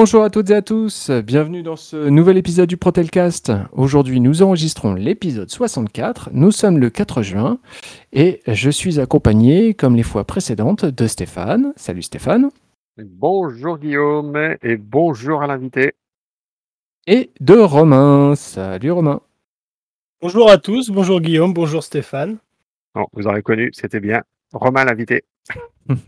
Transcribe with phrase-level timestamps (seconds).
[0.00, 3.50] Bonjour à toutes et à tous, bienvenue dans ce nouvel épisode du Protelcast.
[3.72, 6.30] Aujourd'hui, nous enregistrons l'épisode 64.
[6.32, 7.58] Nous sommes le 4 juin
[8.12, 11.72] et je suis accompagné, comme les fois précédentes, de Stéphane.
[11.74, 12.50] Salut Stéphane.
[12.96, 15.94] Bonjour Guillaume et bonjour à l'invité.
[17.08, 18.36] Et de Romain.
[18.36, 19.20] Salut Romain.
[20.22, 22.38] Bonjour à tous, bonjour Guillaume, bonjour Stéphane.
[22.94, 24.22] Bon, vous aurez connu, c'était bien.
[24.52, 25.24] Romain l'invité.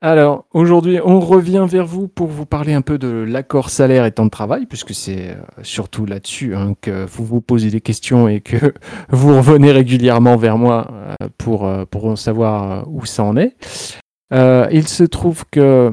[0.00, 4.12] Alors, aujourd'hui, on revient vers vous pour vous parler un peu de l'accord salaire et
[4.12, 8.28] temps de travail, puisque c'est euh, surtout là-dessus hein, que vous vous posez des questions
[8.28, 8.74] et que
[9.08, 13.56] vous revenez régulièrement vers moi euh, pour, euh, pour savoir où ça en est.
[14.30, 15.90] il se trouve que,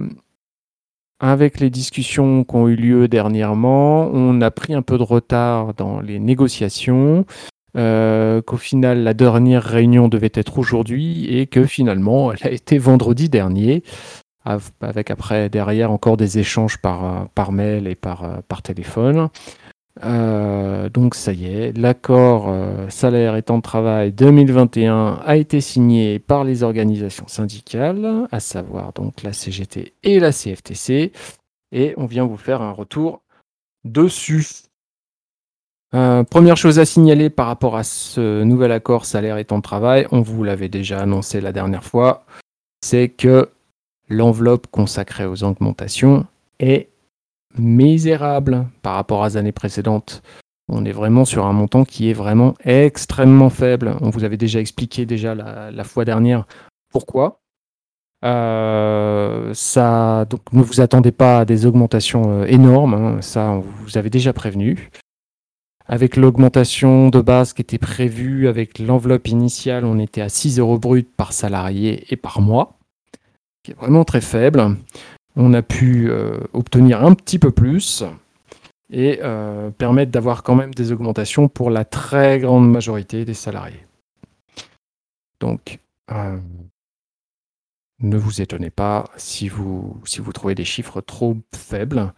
[1.19, 5.73] avec les discussions qui ont eu lieu dernièrement, on a pris un peu de retard
[5.73, 7.25] dans les négociations.
[7.75, 13.29] Qu'au final la dernière réunion devait être aujourd'hui et que finalement elle a été vendredi
[13.29, 13.83] dernier
[14.81, 19.29] avec après derrière encore des échanges par, par mail et par, par téléphone.
[20.03, 25.61] Euh, donc ça y est, l'accord euh, salaire et temps de travail 2021 a été
[25.61, 31.13] signé par les organisations syndicales, à savoir donc la CGT et la CFTC,
[31.71, 33.21] et on vient vous faire un retour
[33.85, 34.64] dessus.
[35.95, 39.63] Euh, première chose à signaler par rapport à ce nouvel accord salaire et temps de
[39.63, 42.25] travail, on vous l'avait déjà annoncé la dernière fois,
[42.83, 43.49] c'est que
[44.09, 46.25] l'enveloppe consacrée aux augmentations
[46.59, 46.89] est
[47.57, 50.21] misérable par rapport aux années précédentes.
[50.67, 53.95] On est vraiment sur un montant qui est vraiment extrêmement faible.
[54.01, 56.45] On vous avait déjà expliqué déjà la, fois dernière
[56.91, 57.39] pourquoi.
[58.25, 63.21] Euh, ça, donc ne vous attendez pas à des augmentations euh, énormes, hein.
[63.21, 64.89] ça on vous avait déjà prévenu.
[65.87, 70.79] Avec l'augmentation de base qui était prévue, avec l'enveloppe initiale, on était à 6 euros
[70.79, 72.77] brut par salarié et par mois,
[73.63, 74.77] qui est vraiment très faible
[75.35, 78.03] on a pu euh, obtenir un petit peu plus
[78.89, 83.85] et euh, permettre d'avoir quand même des augmentations pour la très grande majorité des salariés.
[85.39, 85.79] Donc,
[86.11, 86.39] euh,
[87.99, 92.13] ne vous étonnez pas si vous, si vous trouvez des chiffres trop faibles.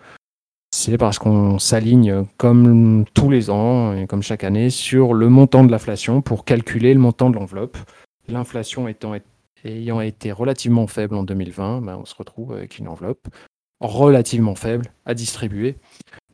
[0.72, 5.63] C'est parce qu'on s'aligne comme tous les ans et comme chaque année sur le montant
[5.63, 7.78] de l'inflation pour calculer le montant de l'enveloppe.
[8.28, 8.88] L'inflation
[9.63, 13.28] ayant été relativement faible en 2020, ben, on se retrouve avec une enveloppe
[13.79, 15.75] relativement faible à distribuer,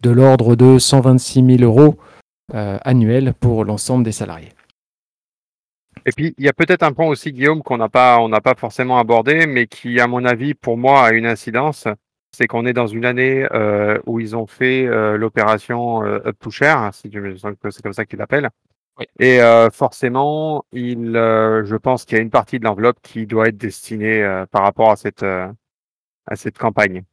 [0.02, 1.98] de l'ordre de 126 000 euros
[2.54, 4.52] euh, annuels pour l'ensemble des salariés.
[6.06, 8.20] Et puis, il y a peut-être un point aussi, Guillaume, qu'on n'a pas
[8.58, 11.88] forcément abordé, mais qui, à mon avis, pour moi, a une incidence.
[12.36, 16.50] C'est qu'on est dans une année euh, où ils ont fait euh, l'opération Up to
[16.50, 18.50] Share, si c'est comme ça qu'ils l'appellent,
[19.20, 23.26] et euh, forcément, il, euh, je pense qu'il y a une partie de l'enveloppe qui
[23.26, 27.04] doit être destinée euh, par rapport à cette, à cette campagne.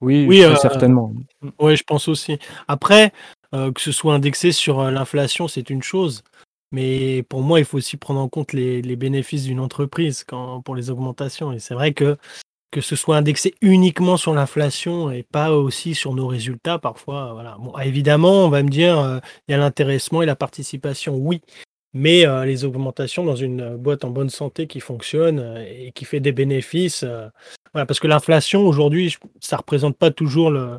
[0.00, 1.12] Oui, oui certainement.
[1.58, 2.38] Oui, je pense aussi.
[2.68, 3.12] Après,
[3.52, 6.22] que ce soit indexé sur l'inflation, c'est une chose.
[6.70, 10.60] Mais pour moi, il faut aussi prendre en compte les, les bénéfices d'une entreprise quand,
[10.60, 11.52] pour les augmentations.
[11.52, 12.16] Et c'est vrai que
[12.70, 17.32] que ce soit indexé uniquement sur l'inflation et pas aussi sur nos résultats parfois.
[17.32, 17.56] Voilà.
[17.58, 21.40] Bon, évidemment, on va me dire, euh, il y a l'intéressement et la participation, oui,
[21.94, 26.04] mais euh, les augmentations dans une boîte en bonne santé qui fonctionne euh, et qui
[26.04, 27.04] fait des bénéfices,
[27.72, 30.78] voilà, parce que l'inflation aujourd'hui, ça représente pas toujours le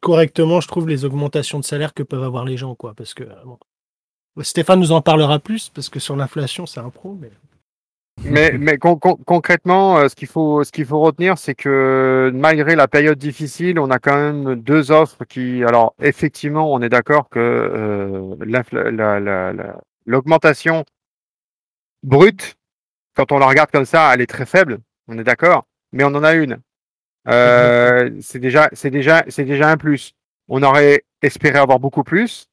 [0.00, 3.24] correctement, je trouve, les augmentations de salaire que peuvent avoir les gens, quoi, parce que
[4.40, 7.30] Stéphane nous en parlera plus parce que sur l'inflation, c'est un pro, mais
[8.22, 12.88] mais, mais concrètement, euh, ce qu'il faut, ce qu'il faut retenir, c'est que malgré la
[12.88, 17.38] période difficile, on a quand même deux offres qui, alors effectivement, on est d'accord que
[17.40, 18.34] euh,
[20.06, 20.84] l'augmentation
[22.02, 22.56] brute,
[23.14, 24.78] quand on la regarde comme ça, elle est très faible.
[25.08, 26.60] On est d'accord, mais on en a une.
[27.28, 30.12] Euh, c'est déjà, c'est déjà, c'est déjà un plus.
[30.48, 32.48] On aurait espéré avoir beaucoup plus.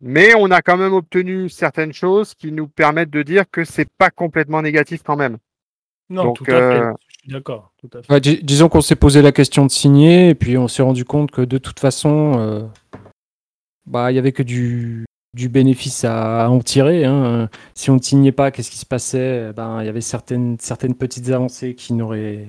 [0.00, 3.88] Mais on a quand même obtenu certaines choses qui nous permettent de dire que c'est
[3.98, 5.38] pas complètement négatif quand même.
[6.10, 6.52] Non, tout à fait.
[6.52, 7.72] Euh, Je suis d'accord.
[8.42, 11.42] disons qu'on s'est posé la question de signer et puis on s'est rendu compte que
[11.42, 12.62] de toute façon, euh,
[13.86, 15.04] bah il y avait que du,
[15.34, 17.04] du bénéfice à, en tirer.
[17.04, 17.50] Hein.
[17.74, 19.52] Si on ne signait pas, qu'est-ce qui se passait?
[19.52, 22.46] Ben, Il y avait certaines, certaines petites avancées qui n'auraient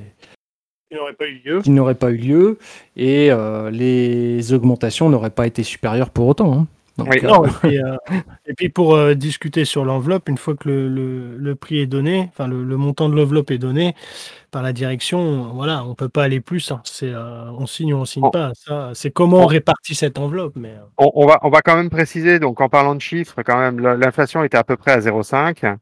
[1.17, 1.61] pas eu lieu.
[1.61, 2.57] Qui n'auraient pas eu lieu
[2.95, 6.53] et euh, les augmentations n'auraient pas été supérieures pour autant.
[6.53, 6.67] Hein.
[6.99, 7.97] Euh, euh,
[8.45, 12.47] et, puis, pour euh, discuter sur l'enveloppe, une fois que le, prix est donné, enfin
[12.47, 13.95] le, montant de l'enveloppe est donné
[14.51, 16.71] par la direction, voilà, on peut pas aller plus.
[16.71, 16.81] Hein.
[16.83, 18.51] C'est on signe ou on signe pas.
[18.55, 20.55] Ça, c'est comment on répartit cette enveloppe.
[20.55, 22.39] Mais on, va on va quand même préciser.
[22.39, 25.77] Donc en parlant de chiffres, quand même, l'inflation était à peu près à 0,5.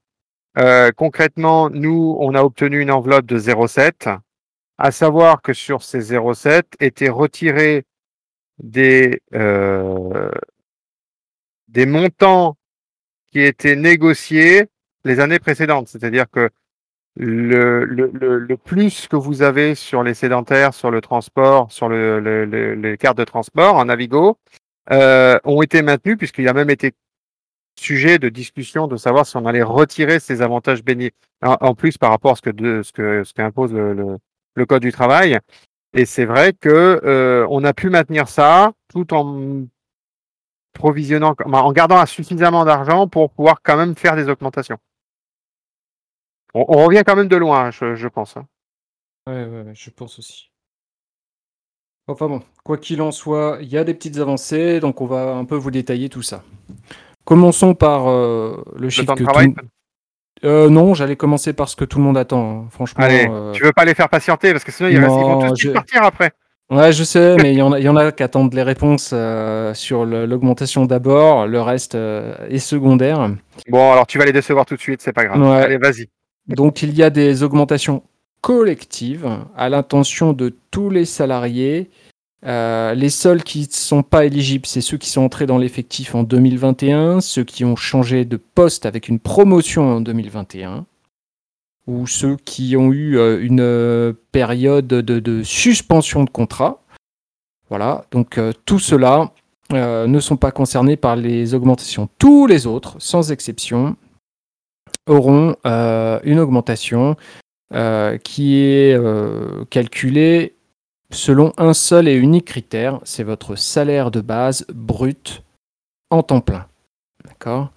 [0.95, 4.17] concrètement, nous, on a obtenu une enveloppe de 0,7.
[4.79, 7.85] à savoir que sur ces 0,7 étaient retirés
[8.59, 10.31] des, euh,
[11.67, 12.57] des montants
[13.31, 14.67] qui étaient négociés
[15.03, 15.87] les années précédentes.
[15.87, 16.49] C'est-à-dire que
[17.15, 22.75] le, le, le, plus que vous avez sur les sédentaires, sur le transport, sur le,
[22.75, 24.37] les cartes de transport en Navigo,
[24.91, 26.93] euh, ont été maintenus puisqu'il a même été
[27.79, 31.11] sujet de discussion de savoir si on allait retirer ces avantages bénis
[31.41, 34.17] en, plus par rapport à ce que de, ce que ce qu'impose le,
[34.55, 35.37] le, code du travail.
[35.93, 36.69] Et c'est vrai que
[37.03, 39.65] euh, on a pu maintenir ça tout en
[40.77, 44.77] provisionnant, en gardant suffisamment d'argent pour pouvoir quand même faire des augmentations.
[46.53, 48.37] On, revient quand même de loin, je, je pense.
[48.37, 48.47] Hein.
[49.27, 50.49] Ouais, ouais, je pense aussi.
[52.07, 55.33] Enfin bon, quoi qu'il en soit, il y a des petites avancées, donc on va
[55.33, 56.43] un peu vous détailler tout ça.
[57.25, 59.55] Commençons par euh, le chiffre que tout...
[60.45, 62.61] Euh, non, j'allais commencer par ce que tout le monde attend.
[62.65, 62.67] Hein.
[62.69, 63.03] Franchement.
[63.03, 64.51] Allez, euh, tu veux pas les faire patienter?
[64.51, 66.31] Parce que sinon ils, vont tous partir après.
[66.69, 69.13] Ouais, je sais, mais il y en a, y en a qui attendent les réponses
[69.73, 73.31] sur l'augmentation d'abord, le reste est secondaire.
[73.69, 75.41] Bon, alors tu vas les décevoir tout de suite, c'est pas grave.
[75.43, 76.09] Allez, vas-y.
[76.47, 78.03] Donc il y a des augmentations
[78.41, 81.89] collectives à l'intention de tous les salariés
[82.45, 86.13] euh, les seuls qui ne sont pas éligibles, c'est ceux qui sont entrés dans l'effectif
[86.13, 90.85] en 2021, ceux qui ont changé de poste avec une promotion en 2021,
[91.87, 96.83] ou ceux qui ont eu euh, une euh, période de, suspension de contrat.
[97.69, 99.33] Voilà, donc tout cela
[99.73, 102.07] ne sont pas concernés par les augmentations.
[102.17, 103.97] Tous les autres, sans exception,
[105.05, 107.17] auront une augmentation
[108.23, 108.97] qui est
[109.69, 110.55] calculée
[111.11, 115.43] selon un seul et unique critère, c'est votre salaire de base brut
[116.09, 116.67] en temps plein.
[117.25, 117.71] D'accord?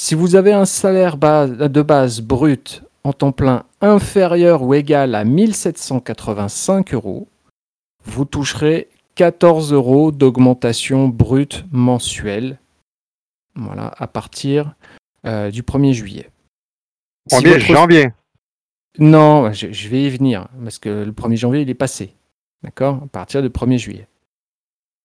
[0.00, 5.24] Si vous avez un salaire de base brut en temps plein inférieur ou égal à
[5.24, 7.26] 1785 euros,
[8.04, 12.58] vous toucherez 14 euros d'augmentation brute mensuelle.
[13.56, 14.74] Voilà, à partir
[15.26, 16.30] euh, du 1er juillet.
[17.30, 18.10] 1er janvier
[18.98, 22.12] Non, je, je, vais y venir, parce que le 1er janvier, il est passé.
[22.62, 23.00] D'accord?
[23.04, 24.06] À partir du 1er juillet.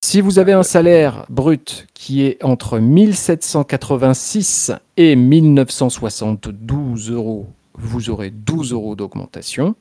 [0.04, 8.30] Si vous avez un salaire brut qui est entre 1786 et 1972 euros, vous aurez
[8.30, 9.76] 12 euros d'augmentation.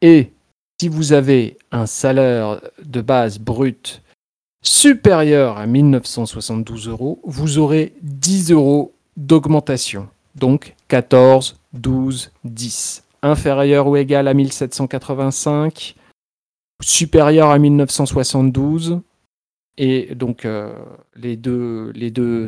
[0.00, 0.32] Et
[0.80, 4.02] si vous avez un salaire de base brut
[4.62, 10.08] supérieur à 1972 euros, vous aurez 10 euros d'augmentation.
[10.34, 13.04] Donc 14, 12, 10.
[13.22, 15.96] Inférieur ou égal à 1785,
[16.80, 19.00] supérieur à 1972.
[19.80, 20.72] Et donc, euh,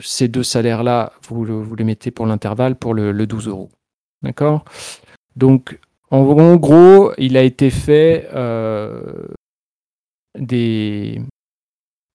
[0.03, 3.71] ces deux salaires-là, vous, les mettez pour l'intervalle pour le, 12 euros.
[4.23, 4.65] D'accord?
[5.37, 5.79] Donc,
[6.11, 9.29] en, gros, il a été fait euh,
[10.39, 11.23] des,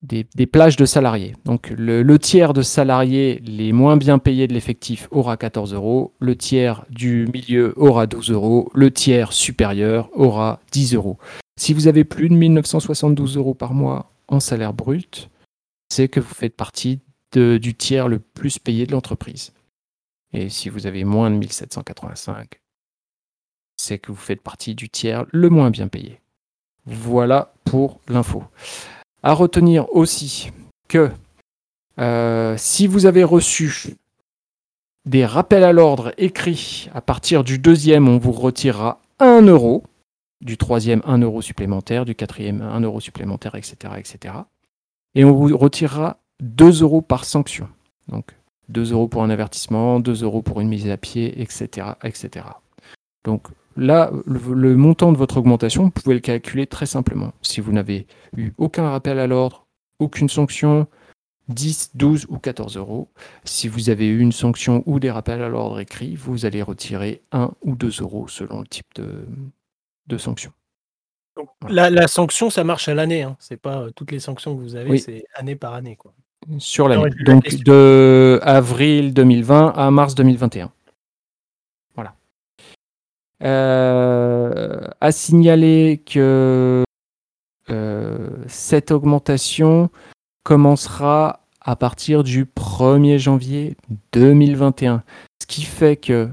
[0.06, 1.34] des, plages de salariés.
[1.46, 6.36] Donc le, tiers de salariés les moins bien payés de l'effectif aura 14 euros, le
[6.36, 11.18] tiers du milieu aura 12 euros, le tiers supérieur aura 10 euros.
[11.58, 15.30] Si vous avez plus de 1972 euros par mois en salaire brut,
[15.90, 17.00] c'est que vous faites partie
[17.34, 19.52] du tiers le plus payé de l'entreprise.
[20.36, 22.60] Et si vous avez moins de 1785,
[23.77, 26.20] c'est que vous faites partie du tiers le moins bien payé.
[26.86, 28.44] Voilà pour l'info.
[29.24, 30.51] À retenir aussi
[30.89, 31.10] que
[32.00, 33.96] euh, si vous avez reçu
[35.06, 39.84] des rappels à l'ordre écrits, à partir du deuxième, on vous retirera 1 euro,
[40.42, 43.94] du troisième 1 euro supplémentaire, du quatrième 1 euro supplémentaire, etc.
[43.98, 44.36] etc.
[45.15, 47.70] Et on vous retirera 2 euros par sanction.
[48.10, 48.36] Donc
[48.70, 51.88] 2 euros pour un avertissement, 2 euros pour une mise à pied, etc.
[52.04, 52.46] etc.
[53.24, 57.34] Donc Là, le, montant de votre augmentation, vous pouvez le calculer très simplement.
[57.42, 58.08] Si vous n'avez
[58.38, 59.68] eu aucun rappel à l'ordre,
[60.00, 60.88] aucune sanction,
[61.50, 63.10] 10, 12 ou 14 euros.
[63.44, 67.22] Si vous avez eu une sanction ou des rappels à l'ordre écrits, vous allez retirer
[67.34, 69.26] 1 ou 2 euros selon le type de,
[70.08, 70.54] de sanction.
[71.68, 73.24] la, sanction, ça marche à l'année.
[73.24, 73.36] Hein.
[73.40, 75.98] C'est pas euh, toutes les sanctions que vous avez, c'est année par année.
[75.98, 76.14] Quoi.
[76.60, 77.10] Sur l'année.
[77.25, 80.72] Donc de avril 2020 à mars 2021.
[83.44, 86.84] Euh, à signaler que
[87.70, 89.90] euh, cette augmentation
[90.44, 93.75] commencera à partir du 1er janvier
[94.14, 95.04] 2021.
[95.42, 96.30] Ce qui fait que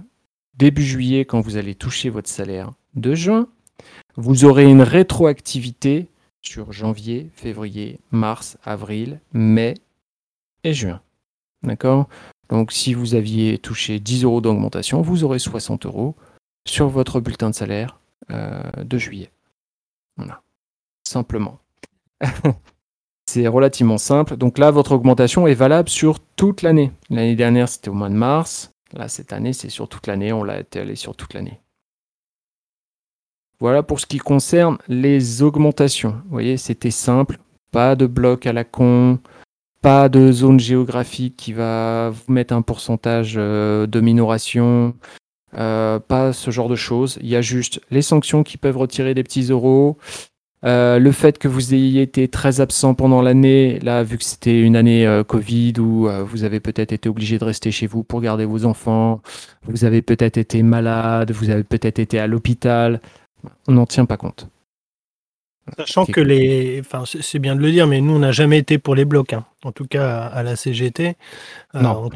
[0.54, 3.48] début juillet, quand vous allez toucher votre salaire de juin,
[4.16, 6.08] vous aurez une rétroactivité
[6.40, 9.74] sur janvier, février, mars, avril, mai
[10.64, 11.00] et juin.
[11.62, 12.08] D'accord?
[12.48, 16.16] Donc si vous aviez touché 10 euros d'augmentation, vous aurez 60 euros
[16.66, 17.98] sur votre bulletin de salaire
[18.30, 19.30] euh, de juillet.
[20.16, 20.42] Voilà.
[21.06, 21.58] Simplement.
[23.26, 24.36] c'est relativement simple.
[24.36, 26.92] Donc là, votre augmentation est valable sur toute l'année.
[27.10, 28.70] L'année dernière, c'était au mois de mars.
[28.92, 30.32] Là, cette année, c'est sur toute l'année.
[30.32, 31.60] On l'a été allé sur toute l'année.
[33.58, 36.20] Voilà pour ce qui concerne les augmentations.
[36.24, 37.38] Vous voyez, c'était simple.
[37.70, 39.18] Pas de bloc à la con,
[39.82, 44.94] pas de zone géographique qui va vous mettre un pourcentage euh, de minoration,
[45.58, 47.18] euh, pas ce genre de choses.
[47.20, 49.98] Il y a juste les sanctions qui peuvent retirer des petits euros.
[50.64, 54.60] Euh, le fait que vous ayez été très absent pendant l'année, là, vu que c'était
[54.60, 58.44] une année Covid où vous avez peut-être été obligé de rester chez vous pour garder
[58.44, 59.20] vos enfants,
[59.64, 63.00] vous avez peut-être été malade, vous avez peut-être été à l'hôpital,
[63.66, 64.46] on n'en tient pas compte.
[65.76, 68.78] Sachant que les, enfin c'est bien de le dire, mais nous on n'a jamais été
[68.78, 69.44] pour les blocs, hein.
[69.64, 71.16] en tout cas à la CGT.
[71.74, 72.08] Euh, non.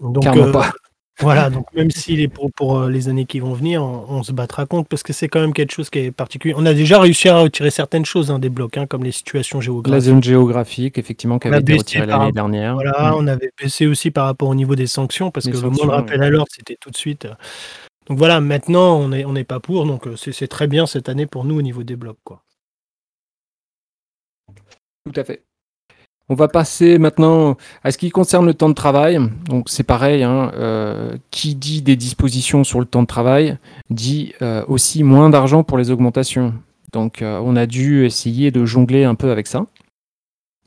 [0.00, 0.72] Donc, euh, pas.
[1.20, 4.32] Voilà, donc même s'il est pour, pour euh, les années qui vont venir, on, se
[4.32, 6.54] battra contre parce que c'est quand même quelque chose qui est particulier.
[6.58, 9.60] On a déjà réussi à retirer certaines choses hein, des blocs, hein, comme les situations
[9.60, 9.94] géographiques.
[9.94, 12.74] La zone géographique, effectivement, qui avait été retirée l'année dernière.
[12.74, 13.14] Voilà, mm.
[13.16, 16.20] on avait baissé aussi par rapport au niveau des sanctions parce que le moindre rappel
[16.20, 17.28] à l'ordre, c'était tout de suite.
[18.08, 21.44] Donc voilà, maintenant on n'est on pas pour, donc c'est très bien cette année pour
[21.44, 22.18] nous au niveau des blocs.
[22.24, 22.42] Quoi.
[25.04, 25.42] Tout à fait.
[26.30, 29.18] On va passer maintenant à ce qui concerne le temps de travail.
[29.44, 33.58] Donc c'est pareil, hein, euh, qui dit des dispositions sur le temps de travail
[33.90, 36.54] dit euh, aussi moins d'argent pour les augmentations.
[36.94, 39.66] Donc euh, on a dû essayer de jongler un peu avec ça.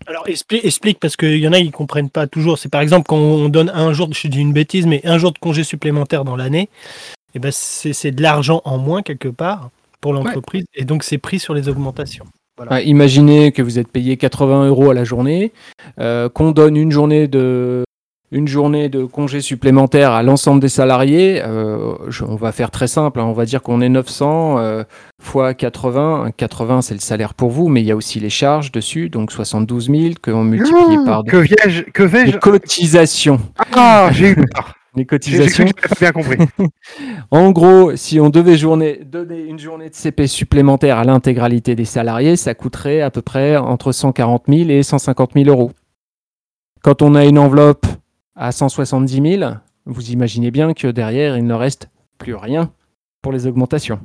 [0.05, 2.59] Alors explique, parce qu'il y en a qui ne comprennent pas toujours.
[2.59, 5.31] C'est par exemple quand on donne un jour, je dis une bêtise, mais un jour
[5.31, 6.69] de congé supplémentaire dans l'année,
[7.33, 11.39] eh ben c'est de l'argent en moins quelque part pour l'entreprise et donc c'est pris
[11.39, 12.27] sur les augmentations
[12.83, 15.51] imaginez que vous êtes payé 80 euros à la journée,
[15.99, 17.83] euh, qu'on donne une journée de
[18.29, 21.95] une journée de congé supplémentaire à l'ensemble des salariés, euh,
[22.27, 23.25] on va faire très simple, hein.
[23.25, 24.83] on va dire qu'on est 900 euh,
[25.21, 26.31] fois 80.
[26.35, 29.31] 80, c'est le salaire pour vous, mais il y a aussi les charges dessus, donc
[29.31, 31.37] 72 000 qu'on multiplie par que,
[31.91, 33.39] que vais-je les cotisations.
[33.73, 35.65] Ah, j'ai eu peur les cotisations.
[35.99, 36.37] bien compris.
[37.31, 41.85] en gros, si on devait journée, donner une journée de CP supplémentaire à l'intégralité des
[41.85, 45.71] salariés, ça coûterait à peu près entre 140 000 et 150 000 euros.
[46.83, 47.85] Quand on a une enveloppe
[48.35, 49.51] à 170 000,
[49.85, 52.71] vous imaginez bien que derrière, il ne reste plus rien
[53.21, 53.99] pour les augmentations.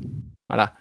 [0.48, 0.74] Voilà.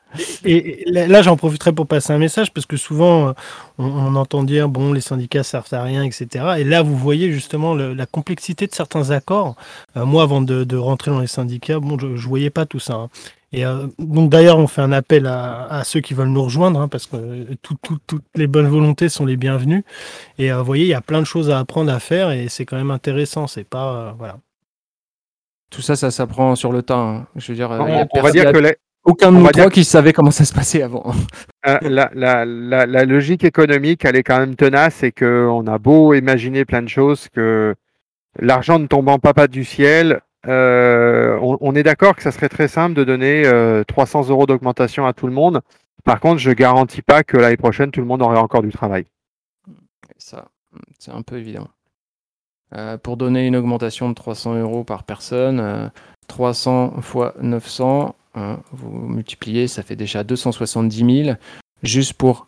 [0.44, 3.34] Et, là, j'en profiterai pour passer un message parce que souvent, euh,
[3.78, 6.56] on, entend dire bon, les syndicats servent à rien, etc.
[6.60, 9.56] Et là, vous voyez justement la complexité de certains accords.
[9.98, 12.94] Euh, moi, avant de, rentrer dans les syndicats, bon, je, ne voyais pas tout ça.
[12.94, 13.10] Hein.
[13.54, 16.88] Et euh, donc d'ailleurs, on fait un appel à, ceux qui veulent nous rejoindre hein,
[16.88, 19.84] parce que toutes les bonnes volontés sont les bienvenues.
[20.38, 22.66] Et vous voyez, il y a plein de choses à apprendre à faire et c'est
[22.66, 23.48] quand même intéressant.
[23.48, 24.38] C'est pas voilà.
[25.70, 27.10] Tout ça, ça s'apprend sur le temps.
[27.10, 27.28] Hein.
[27.36, 30.32] Je veux dire, on, va dire que les, aucun de nous trois qui savait comment
[30.32, 31.14] ça se passait avant.
[31.68, 36.82] Euh, la, logique économique, elle est quand même tenace et qu'on a beau imaginer plein
[36.82, 37.76] de choses, que
[38.40, 42.68] l'argent ne tombant pas, pas du ciel, euh, on, est d'accord que ça serait très
[42.68, 43.44] simple de donner
[43.88, 45.62] 300 euh, euros d'augmentation à tout le monde.
[46.04, 49.06] Par contre, je garantis pas que l'année prochaine, tout le monde aurait encore du travail.
[50.18, 50.48] Ça,
[50.98, 51.68] c'est un peu évident.
[53.04, 55.92] pour donner une augmentation de 300 euros par personne,
[56.28, 61.38] 300 fois 900, Hein, vous multipliez, ça fait déjà 270 000
[61.84, 62.48] juste pour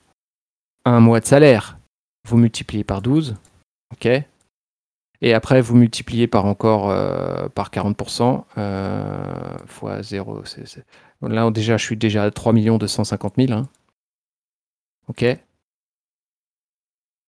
[0.85, 1.77] un mois de salaire.
[2.27, 3.35] Vous multipliez par 12,
[3.91, 4.07] ok
[5.21, 10.43] Et après, vous multipliez par encore euh, par 40%, euh, fois 0.
[11.21, 13.51] Là, déjà, je suis déjà à 3 250 000.
[13.51, 13.67] Hein.
[15.09, 15.37] Ok Et,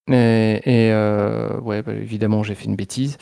[0.07, 3.17] et euh, ouais, bah, évidemment, j'ai fait une bêtise.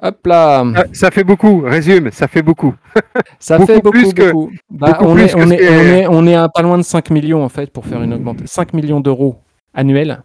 [0.00, 2.74] Hop là ah, Ça fait beaucoup, résume, ça fait beaucoup.
[3.38, 4.32] Ça fait beaucoup, plus que,
[4.70, 7.70] bah, on, est, on, est, on, est, à pas loin de 5 millions en fait
[7.72, 8.46] pour faire une augmentation.
[8.46, 9.36] 5 millions d'euros
[9.74, 10.22] annuels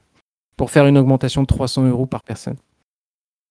[0.56, 2.58] pour faire une augmentation de 300 euros par personne.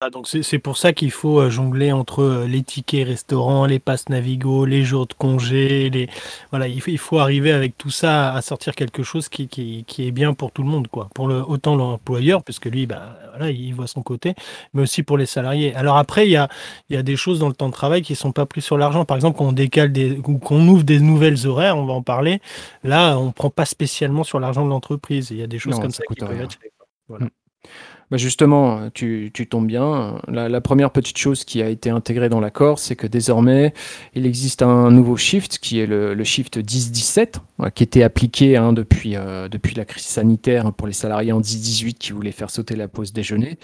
[0.03, 3.79] Ah, donc c'est pour ça qu'il faut euh, jongler entre euh, les tickets restaurants, les
[3.79, 6.11] passes Navigo, les jours de congé, les
[6.51, 9.85] voilà, il faut, il faut arriver avec tout ça à sortir quelque chose qui, qui,
[9.87, 11.09] qui est bien pour tout le monde, quoi.
[11.15, 14.35] Pour le autant l'employeur, puisque lui, bah, voilà, il voit son côté,
[14.75, 15.75] mais aussi pour les salariés.
[15.75, 16.51] Alors après, il y a,
[16.91, 18.77] il y a des choses dans le temps de travail qui sont pas prises sur
[18.77, 19.07] l'argent.
[19.07, 22.03] Par exemple, quand on décale des, ou qu'on ouvre des nouvelles horaires, on va en
[22.03, 22.43] parler.
[22.85, 25.31] Là, on prend pas spécialement sur l'argent de l'entreprise.
[25.31, 26.59] Il y a des choses comme ça, qui peuvent être.
[27.09, 27.25] Voilà.
[27.25, 27.31] Mm.
[28.11, 30.21] Bah, justement, tu, tombes bien.
[30.29, 33.75] La, première petite chose qui a été intégrée dans l'accord, c'est que désormais,
[34.15, 37.41] il existe un nouveau shift qui est le, shift 10-17,
[37.75, 41.95] qui était appliqué hein, depuis, euh, depuis la crise sanitaire pour les salariés en 10-18
[41.95, 43.59] qui voulaient faire sauter la pause déjeuner.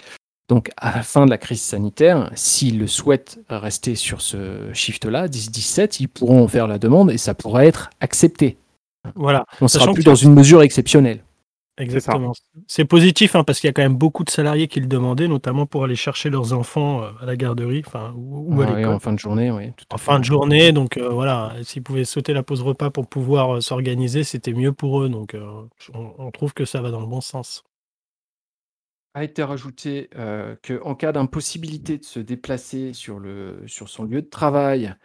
[0.49, 5.27] Donc, à la fin de la crise sanitaire, s'ils le souhaitent rester sur ce shift-là,
[5.27, 8.57] 10-17, ils pourront faire la demande et ça pourrait être accepté.
[9.15, 9.45] Voilà.
[9.61, 11.23] On sera Sachant plus dans une mesure exceptionnelle.
[11.77, 12.33] Exactement.
[12.67, 15.27] C'est positif hein, parce qu'il y a quand même beaucoup de salariés qui le demandaient,
[15.27, 18.65] notamment pour aller chercher leurs enfants euh, à la garderie, enfin ou, ou à Ouais,
[18.65, 18.93] l'école.
[18.93, 19.73] en fin de journée, oui.
[19.77, 23.07] tout En fin de journée, donc euh, voilà, s'ils pouvaient sauter la pause repas pour
[23.07, 25.09] pouvoir euh, s'organiser, c'était mieux pour eux.
[25.09, 27.63] Donc euh, on, on trouve que ça va dans le bon sens.
[29.15, 34.21] a été rajouté euh, qu'en cas d'impossibilité de se déplacer sur, le, sur son lieu
[34.21, 34.95] de travail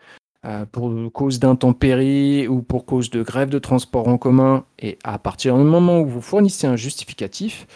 [0.73, 5.57] pour cause d'intempéries ou pour cause de grève de transport en commun, et à partir
[5.57, 7.67] du moment où vous fournissez un justificatif,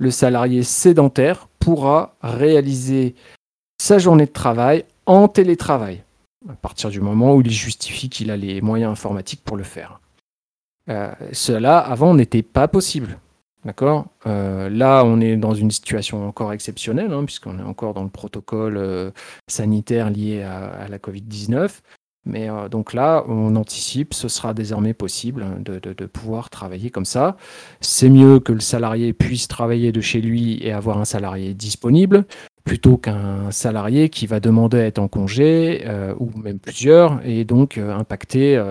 [0.00, 3.14] le salarié sédentaire pourra réaliser
[3.80, 6.02] sa journée de travail en télétravail,
[6.48, 10.00] à partir du moment où il justifie qu'il a les moyens informatiques pour le faire.
[10.88, 13.18] Euh, cela, avant, n'était pas possible.
[13.64, 14.06] D'accord?
[14.26, 18.08] Euh, Là, on est dans une situation encore exceptionnelle, hein, puisqu'on est encore dans le
[18.08, 19.10] protocole euh,
[19.48, 21.80] sanitaire lié à la Covid-19.
[22.26, 27.04] Mais euh, donc là, on anticipe, ce sera désormais possible hein, de, pouvoir travailler comme
[27.04, 27.36] ça.
[27.80, 32.26] C'est mieux que le salarié puisse travailler de chez lui et avoir un salarié disponible,
[32.64, 37.44] plutôt qu'un salarié qui va demander à être en congé, euh, ou même plusieurs, et
[37.44, 38.62] donc euh, impacter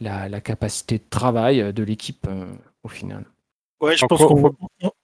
[0.00, 2.26] la, capacité de travail de l'équipe
[2.84, 3.24] au final.
[3.80, 4.54] Ouais, je Donc, pense qu'on faut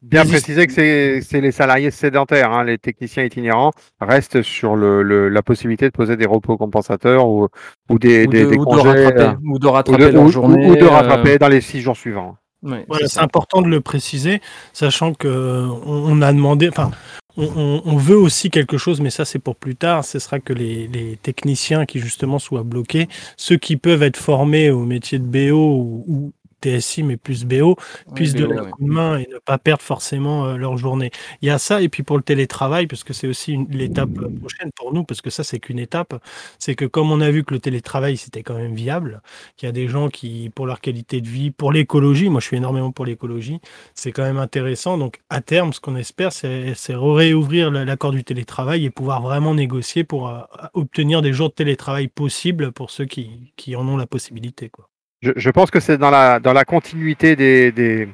[0.03, 5.29] Bien préciser que c'est les salariés sédentaires, hein, les techniciens itinérants restent sur le, le-
[5.29, 7.49] la possibilité de poser des repos compensateurs ou,
[7.89, 10.09] ou des, ou, de, des ou de congés, rattraper, euh, ou de ou rattraper de,
[10.09, 10.67] leur ou- journée.
[10.69, 12.37] ou de euh, rattraper dans les six jours suivants.
[12.63, 14.41] ouais, Voilà, c'est important de le préciser,
[14.73, 16.91] sachant que euh, on, a demandé, enfin,
[17.37, 20.05] on, on- on veut aussi quelque chose, mais ça c'est pour plus tard.
[20.05, 24.71] Ce sera que les, les techniciens qui justement soient bloqués, ceux qui peuvent être formés
[24.71, 26.33] au métier de BO ou, ou
[26.65, 27.77] TSI, mais plus BO,
[28.15, 31.11] puissent donner un coup de main et ne pas perdre forcément euh, leur journée.
[31.43, 34.29] Il y a ça, et puis pour le télétravail, parce que c'est aussi l'étape euh,
[34.41, 36.15] prochaine pour nous, parce que ça c'est qu'une étape,
[36.59, 39.23] c'est que comme on a vu que le télétravail c'était quand même viable,
[39.57, 42.47] qu'il y a des gens qui, pour leur qualité de vie, pour l'écologie, moi je
[42.47, 43.61] suis énormément pour l'écologie,
[43.95, 44.99] c'est quand même intéressant.
[44.99, 49.55] Donc à terme, ce qu'on espère, c'est réouvrir la- l'accord du télétravail et pouvoir vraiment
[49.55, 50.41] négocier pour euh,
[50.75, 54.69] obtenir des jours de télétravail possibles pour ceux qui, qui en ont la possibilité.
[54.71, 54.89] Quoi.
[55.25, 58.09] Je, je pense que c'est dans la, dans la continuité des, des,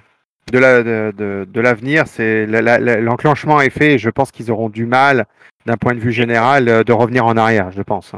[0.53, 2.07] de la- de, de- de l'avenir.
[2.07, 5.27] C'est la- la- la- l'enclenchement est fait et je pense qu'ils auront du mal,
[5.67, 8.13] d'un point de vue général, euh, de revenir en arrière, je pense.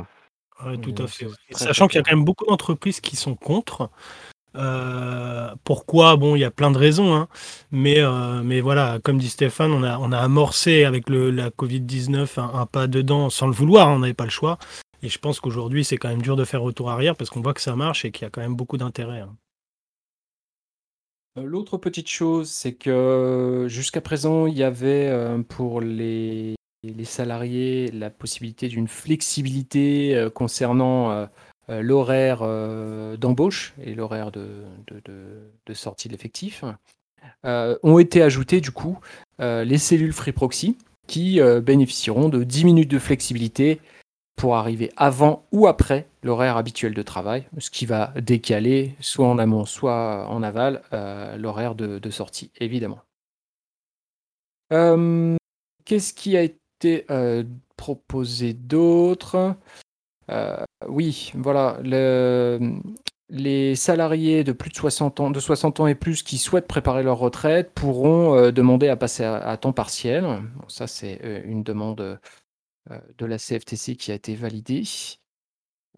[0.67, 1.25] Ouais, tout à fait.
[1.25, 1.33] ouais.
[1.53, 3.89] Sachant qu'il y a quand même beaucoup d'entreprises qui sont contre.
[4.55, 7.29] Euh, pourquoi Bon, il y a plein de raisons, hein.
[7.71, 11.49] mais, euh, mais voilà, comme dit Stéphane, on a, on a amorcé avec le, la
[11.49, 14.59] Covid-19 un, un pas dedans sans le vouloir, hein, on n'avait pas le choix.
[15.03, 17.55] Et je pense qu'aujourd'hui, c'est quand même dur de faire retour arrière parce qu'on voit
[17.55, 19.21] que ça marche et qu'il y a quand même beaucoup d'intérêt.
[19.21, 19.37] hein.
[21.39, 26.55] Euh, L'autre petite chose, c'est que jusqu'à présent, il y avait euh, pour les,
[27.05, 31.27] salariés la possibilité d'une flexibilité euh, concernant euh,
[31.71, 34.63] euh, l'horaire euh, d'embauche et l'horaire de,
[35.73, 36.65] sortie de l'effectif.
[37.45, 38.99] Euh, ont été ajoutées du coup
[39.41, 43.81] euh, les cellules Free Proxy qui euh, bénéficieront de 10 minutes de flexibilité
[44.37, 49.39] pour arriver avant ou après l'horaire habituel de travail, ce qui va décaler soit en
[49.39, 53.01] amont, soit en aval euh, l'horaire de, sortie, évidemment.
[54.73, 55.37] Euh,
[55.85, 57.45] Qu'est-ce qui a été euh,
[57.77, 59.57] proposé d'autre?
[60.89, 62.59] Oui, voilà, le-
[63.29, 67.03] les salariés de plus de 60 ans, de 60 ans et plus qui souhaitent préparer
[67.03, 70.25] leur retraite pourront demander à passer à, temps partiel.
[70.69, 72.19] Ça, c'est une demande
[72.91, 74.83] euh, de la CFTC qui a été validée.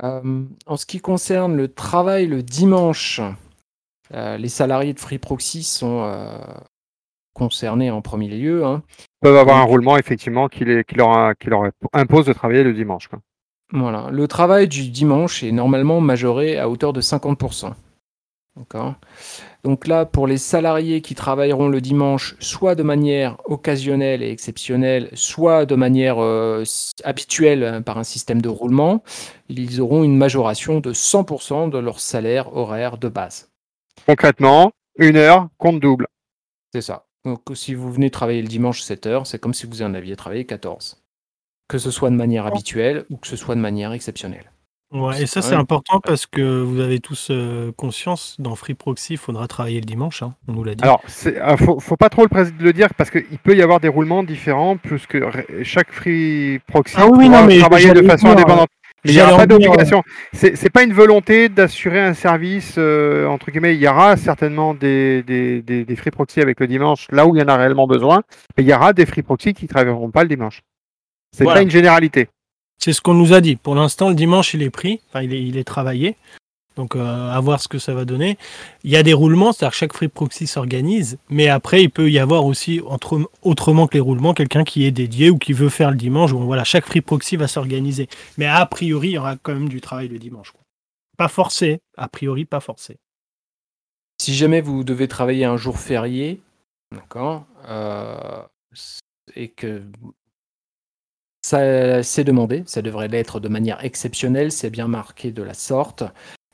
[0.02, 3.20] Euh, en ce qui concerne le travail le dimanche,
[4.12, 6.02] euh, les salariés de Free Proxy sont
[7.32, 8.64] concernés en premier lieu.
[8.64, 8.82] hein.
[8.98, 12.32] Ils peuvent avoir un roulement, effectivement, qui, les, qui, leur, a- qui leur impose de
[12.32, 13.08] travailler le dimanche.
[13.08, 13.20] quoi.
[13.72, 14.08] Voilà.
[14.10, 17.72] Le travail du dimanche est normalement majoré à hauteur de 50%.
[19.64, 25.10] Donc là, pour les salariés qui travailleront le dimanche, soit de manière occasionnelle et exceptionnelle,
[25.14, 26.64] soit de manière euh,
[27.02, 29.02] habituelle par un système de roulement,
[29.48, 33.50] ils auront une majoration de 100% de leur salaire horaire de base.
[34.06, 36.06] Concrètement, une heure compte double.
[36.72, 37.06] C'est ça.
[37.24, 40.14] Donc si vous venez travailler le dimanche 7 heures, c'est comme si vous en aviez
[40.14, 41.02] travaillé 14.
[41.68, 44.50] Que ce soit de manière habituelle ou que ce soit de manière exceptionnelle.
[44.92, 49.14] Ouais, et ça, C'est important parce que vous avez tous euh, conscience, dans Free Proxy,
[49.14, 50.84] il faudra travailler le dimanche, hein, on nous l'a dit.
[50.84, 53.88] Alors, c'est- euh, faut, faut pas trop le, dire parce qu'il peut y avoir des
[53.88, 55.18] roulements différents puisque
[55.64, 58.68] chaque free proxy Ah oui, oui, pourra non, mais travailler de façon dire, indépendante.
[59.04, 60.02] Mais il n'y aura pas d'obligation.
[60.32, 63.74] C'est c'est pas une volonté d'assurer un service euh, entre guillemets.
[63.74, 67.34] Il y aura certainement des, des, des, des free proxy avec le dimanche là où
[67.34, 68.22] il y en a réellement besoin,
[68.56, 70.60] mais il y aura des free proxy qui travailleront pas le dimanche.
[71.36, 71.58] C'est Voilà.
[71.58, 72.28] pas une généralité.
[72.78, 73.56] C'est ce qu'on nous a dit.
[73.56, 76.16] Pour l'instant, le dimanche, il est pris, enfin, il est, il est travaillé.
[76.76, 78.36] Donc euh, à voir ce que ça va donner.
[78.82, 82.10] Il y a des roulements, c'est-à-dire que chaque free proxy s'organise, mais après il peut
[82.10, 82.80] y avoir aussi
[83.42, 86.32] autrement que les roulements quelqu'un qui est dédié ou qui veut faire le dimanche.
[86.32, 88.08] Voilà, chaque free proxy va s'organiser,
[88.38, 90.52] mais a priori il y aura quand même du travail le dimanche.
[91.16, 92.98] Pas forcé, a priori pas forcé.
[94.20, 96.40] Si jamais vous devez travailler un jour férié,
[96.90, 98.42] d'accord, euh,
[99.36, 99.82] et que
[101.44, 106.02] ça c'est demandé, ça devrait l'être de manière exceptionnelle, c'est bien marqué de la sorte.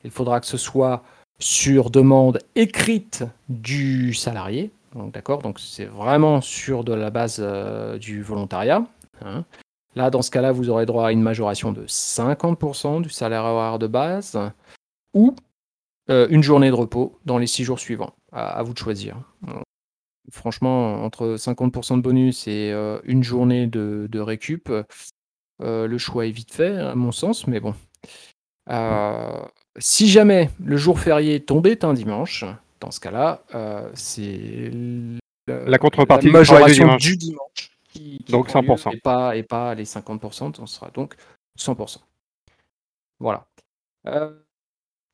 [0.02, 1.04] Il faudra que ce soit
[1.38, 4.72] sur demande écrite du salarié.
[5.12, 8.84] D'accord Donc c'est vraiment sur de la base euh, du volontariat.
[9.24, 9.44] Hein.
[9.94, 13.78] Là, dans ce cas-là, vous aurez droit à une majoration de 50% du salaire horaire
[13.78, 14.36] de base
[15.14, 15.36] ou
[16.10, 18.14] euh, une journée de repos dans les six jours suivants.
[18.32, 19.16] À, vous de choisir.
[20.32, 24.70] Franchement, entre 50% de bonus et euh, une journée de, de récup,
[25.60, 27.74] le choix est vite fait, à mon sens, mais bon.
[29.78, 32.44] Si jamais le jour férié tombait un dimanche,
[32.80, 34.70] dans ce cas-là, euh, c'est
[35.46, 37.70] la contrepartie la majoration du dimanche.
[37.92, 38.94] qui, donc 100%.
[38.94, 41.14] Et pas, et pas les 50%, on sera donc
[41.58, 41.98] 100%.
[43.20, 43.46] Voilà.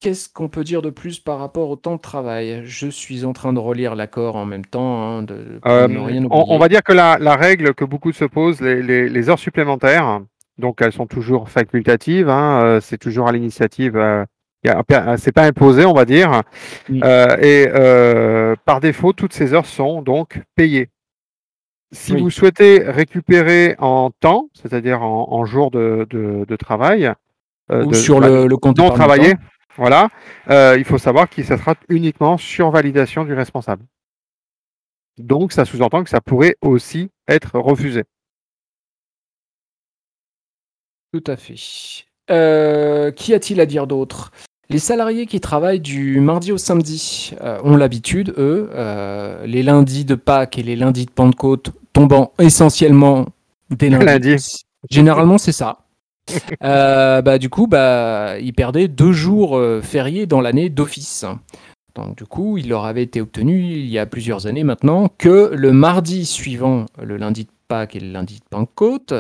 [0.04, 2.62] Euh, qu'est-ce qu'on peut dire de plus par rapport au temps de travail?
[2.64, 5.02] Je suis en train de relire l'accord en même temps.
[5.02, 9.38] Hein, de, euh, on, va dire que la, règle que beaucoup se posent, les, heures
[9.38, 10.20] supplémentaires,
[10.59, 14.26] donc elles sont toujours facultatives, hein, c'est toujours à l'initiative
[15.16, 16.42] c'est pas imposé, on va dire.
[16.90, 20.88] Euh, et euh, par défaut, toutes ces heures sont donc payées.
[21.92, 27.12] Si vous souhaitez récupérer en temps, c'est-à-dire en, jours de, travail,
[27.70, 29.35] euh, sur le, le, compte non travaillé,
[29.77, 30.09] voilà,
[30.77, 33.85] il faut savoir que ça sera uniquement sur validation du responsable.
[35.19, 38.05] Donc, ça sous-entend que ça pourrait aussi être refusé.
[41.12, 41.55] Tout à fait.
[43.15, 44.33] Qu'y a-t-il à dire d'autre?
[44.69, 50.05] Les salariés qui travaillent du mardi au samedi euh, ont l'habitude, eux, euh, les lundis
[50.05, 53.27] de Pâques et les lundis de Pentecôte tombant essentiellement
[53.71, 54.65] des lundis.
[54.91, 55.86] Généralement, c'est ça.
[56.62, 61.25] Euh, bah, du coup, bah, ils perdaient deux jours fériés dans l'année d'office.
[61.95, 65.53] Donc, du coup, il leur avait été obtenu il y a plusieurs années maintenant que
[65.55, 69.15] le mardi suivant le lundi de Pâques et le lundi de Pentecôte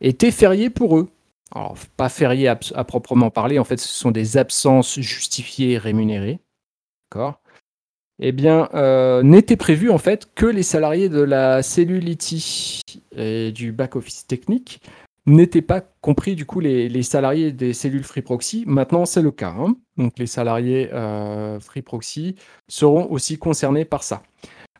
[0.00, 1.08] était férié pour eux
[1.54, 6.40] alors pas férié à, proprement parler, en fait, ce sont des absences justifiées et rémunérées.
[7.10, 7.40] D'accord?
[8.20, 12.08] Eh bien, euh, n'était prévu en fait que les salariés de la cellule
[13.16, 14.80] et du back-office technique
[15.26, 18.64] n'étaient pas compris du coup les, salariés des cellules Free Proxy.
[18.66, 19.54] Maintenant, c'est le cas.
[19.58, 19.76] Hein.
[19.96, 22.36] Donc, les salariés euh, Free Proxy
[22.68, 24.22] seront aussi concernés par ça.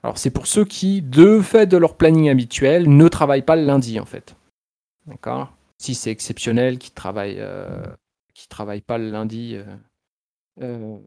[0.05, 3.65] Alors, c'est pour ceux qui, de fait de leur planning habituel, ne travaillent pas le
[3.65, 4.37] lundi en fait.
[5.07, 5.57] D'accord?
[5.79, 7.83] Si c'est exceptionnel, qui travaille, euh,
[8.35, 9.65] qui travaille pas le lundi, euh,
[10.61, 10.99] euh,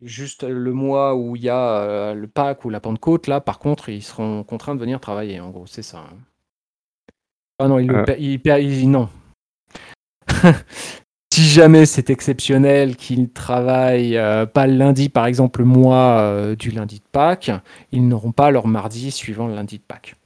[0.00, 3.88] juste le mois où il y a le Pâques ou la Pentecôte, là, par contre,
[3.88, 5.40] ils seront contraints de venir travailler.
[5.40, 6.06] En gros, c'est ça.
[6.08, 6.16] Hein.
[7.58, 9.08] Ah non, il, non.
[11.32, 14.20] si jamais c'est exceptionnel qu'ils travaillent
[14.52, 17.50] pas le lundi, par exemple le mois du lundi de Pâques,
[17.92, 20.16] ils n'auront pas leur mardi suivant le lundi de Pâques.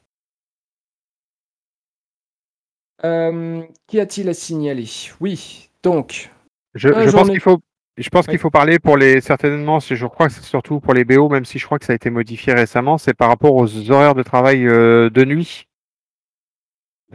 [3.05, 4.87] Euh, Qu'y a-t-il à signaler?
[5.21, 6.31] Oui, donc.
[6.75, 7.59] Je, pense qu'il faut.
[7.97, 11.05] Je pense qu'il faut parler pour les certainement, je crois que c'est surtout pour les
[11.05, 13.91] BO, même si je crois que ça a été modifié récemment, c'est par rapport aux
[13.91, 15.67] horaires de travail euh, de nuit.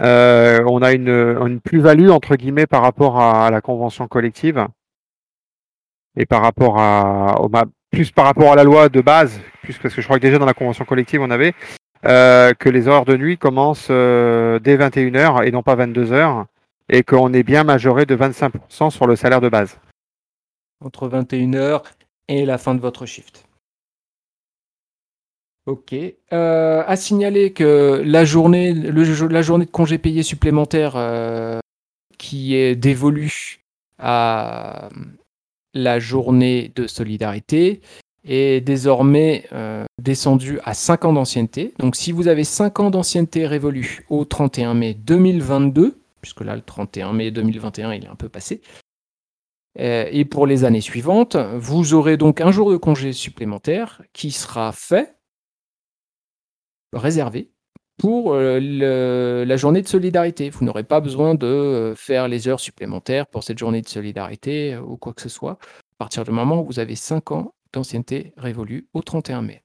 [0.01, 4.67] Euh, on a une, plus-value entre guillemets par rapport à, la convention collective
[6.17, 7.35] et par rapport à
[7.95, 10.37] plus par rapport à la loi de base, plus parce que je crois que déjà
[10.37, 11.53] dans la convention collective on avait,
[12.05, 16.45] euh, que les heures de nuit commencent euh, dès 21h et non pas 22h,
[16.89, 19.79] et qu'on est bien majoré de 25% sur le salaire de base.
[20.83, 21.83] Entre 21h
[22.27, 23.44] et la fin de votre shift.
[25.65, 25.95] Ok.
[26.31, 31.61] Euh, à signaler que la journée, la journée de congé payé supplémentaire
[32.17, 33.61] qui est dévolue
[33.97, 34.89] à
[35.73, 37.81] la journée de solidarité
[38.23, 41.73] est désormais euh, descendu à 5 ans d'ancienneté.
[41.79, 46.61] Donc si vous avez 5 ans d'ancienneté révolue au 31 mai 2022, puisque là le
[46.61, 48.61] 31 mai 2021 il est un peu passé,
[49.79, 54.31] euh, et pour les années suivantes, vous aurez donc un jour de congé supplémentaire qui
[54.31, 55.14] sera fait,
[56.93, 57.49] réservé,
[57.97, 60.49] pour euh, la journée de solidarité.
[60.49, 64.97] Vous n'aurez pas besoin de faire les heures supplémentaires pour cette journée de solidarité ou
[64.97, 65.53] quoi que ce soit.
[65.53, 69.61] À partir du moment où vous avez 5 ans d'ancienneté révolue au 31 mai.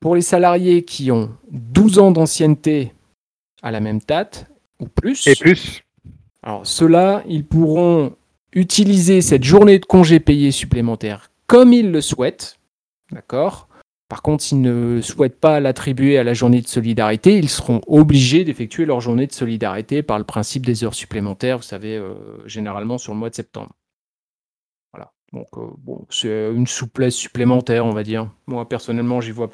[0.00, 2.92] Pour les salariés qui ont 12 ans d'ancienneté
[3.62, 4.46] à la même date,
[4.78, 5.82] ou plus, et plus.
[6.42, 8.14] alors ceux-là, ils pourront
[8.52, 12.58] utiliser cette journée de congé payé supplémentaire comme ils le souhaitent.
[13.10, 13.68] D'accord?
[14.08, 18.44] Par contre, s'ils ne souhaitent pas l'attribuer à la journée de solidarité, ils seront obligés
[18.44, 22.14] d'effectuer leur journée de solidarité par le principe des heures supplémentaires, vous savez, euh,
[22.46, 23.72] généralement sur le mois de septembre.
[24.92, 25.12] Voilà.
[25.32, 28.30] Donc, euh, bon, c'est une souplesse supplémentaire, on va dire.
[28.46, 29.50] Moi, personnellement, j'y vois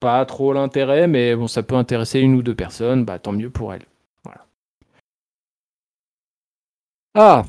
[0.00, 3.50] pas trop l'intérêt, mais bon, ça peut intéresser une ou deux personnes, bah, tant mieux
[3.50, 3.86] pour elles.
[7.16, 7.44] Ah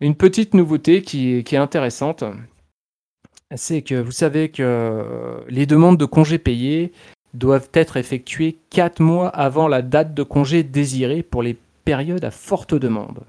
[0.00, 2.24] Une petite nouveauté qui est intéressante,
[3.56, 6.92] c'est que vous savez que les demandes de congés payés
[7.34, 12.30] doivent être effectuées 4 mois avant la date de congé désirée pour les périodes à
[12.30, 13.20] forte demande.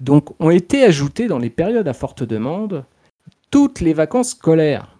[0.00, 2.84] Donc ont été ajoutées dans les périodes à forte demande
[3.50, 4.98] toutes les vacances scolaires.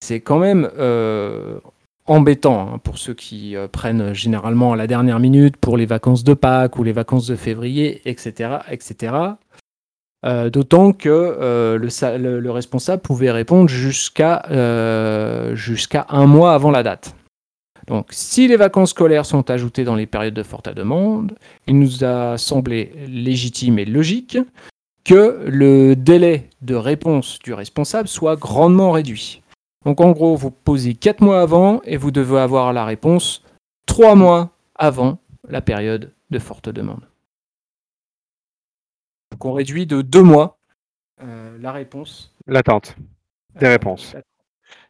[0.00, 1.60] C'est quand même euh,
[2.06, 6.34] embêtant hein, pour ceux qui euh, prennent généralement la dernière minute pour les vacances de
[6.34, 8.58] Pâques ou les vacances de février, etc.
[8.70, 9.14] etc.
[10.24, 14.42] Euh, d'autant que le, responsable pouvait répondre jusqu'à
[15.54, 17.14] jusqu'à un mois avant la date.
[17.88, 21.34] Donc, si les vacances scolaires sont ajoutées dans les périodes de forte demande,
[21.66, 24.38] il nous a semblé légitime et logique
[25.04, 29.42] que le délai de réponse du responsable soit grandement réduit.
[29.84, 33.42] Donc en gros, vous posez 4 mois avant et vous devez avoir la réponse
[33.86, 37.02] 3 mois avant la période de forte demande.
[39.32, 40.58] Donc on réduit de 2 mois
[41.22, 42.34] euh, la réponse.
[42.46, 42.96] L'attente
[43.58, 44.16] des euh, réponses.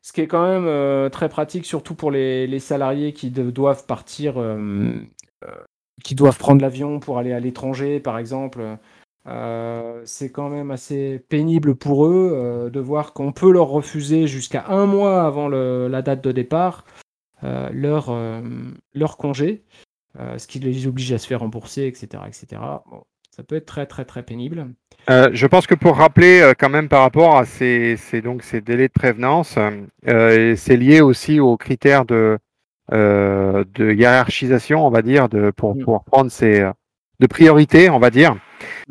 [0.03, 4.35] Ce qui est quand même euh, très pratique, surtout pour les, salariés qui doivent partir,
[6.05, 8.79] qui doivent prendre l'avion pour aller à l'étranger, par exemple.
[9.27, 14.27] Euh, c'est quand même assez pénible pour eux euh, de voir qu'on peut leur refuser
[14.27, 16.85] jusqu'à un mois avant la date de départ
[17.45, 18.13] euh, leur,
[18.95, 19.65] leur congé,
[20.19, 22.25] ce qui les oblige à se faire rembourser, etc.
[22.27, 22.61] etc.
[23.35, 24.67] ça peut être très très très pénible.
[25.09, 28.93] je pense que pour rappeler quand même par rapport à ces, donc, ces délais de
[28.93, 29.59] prévenance,
[30.05, 32.39] c'est lié aussi aux critères de,
[32.91, 35.85] de hiérarchisation, on va dire, de, pour, mm.
[35.85, 36.71] pour prendre ces
[37.23, 38.37] de priorité, on va dire.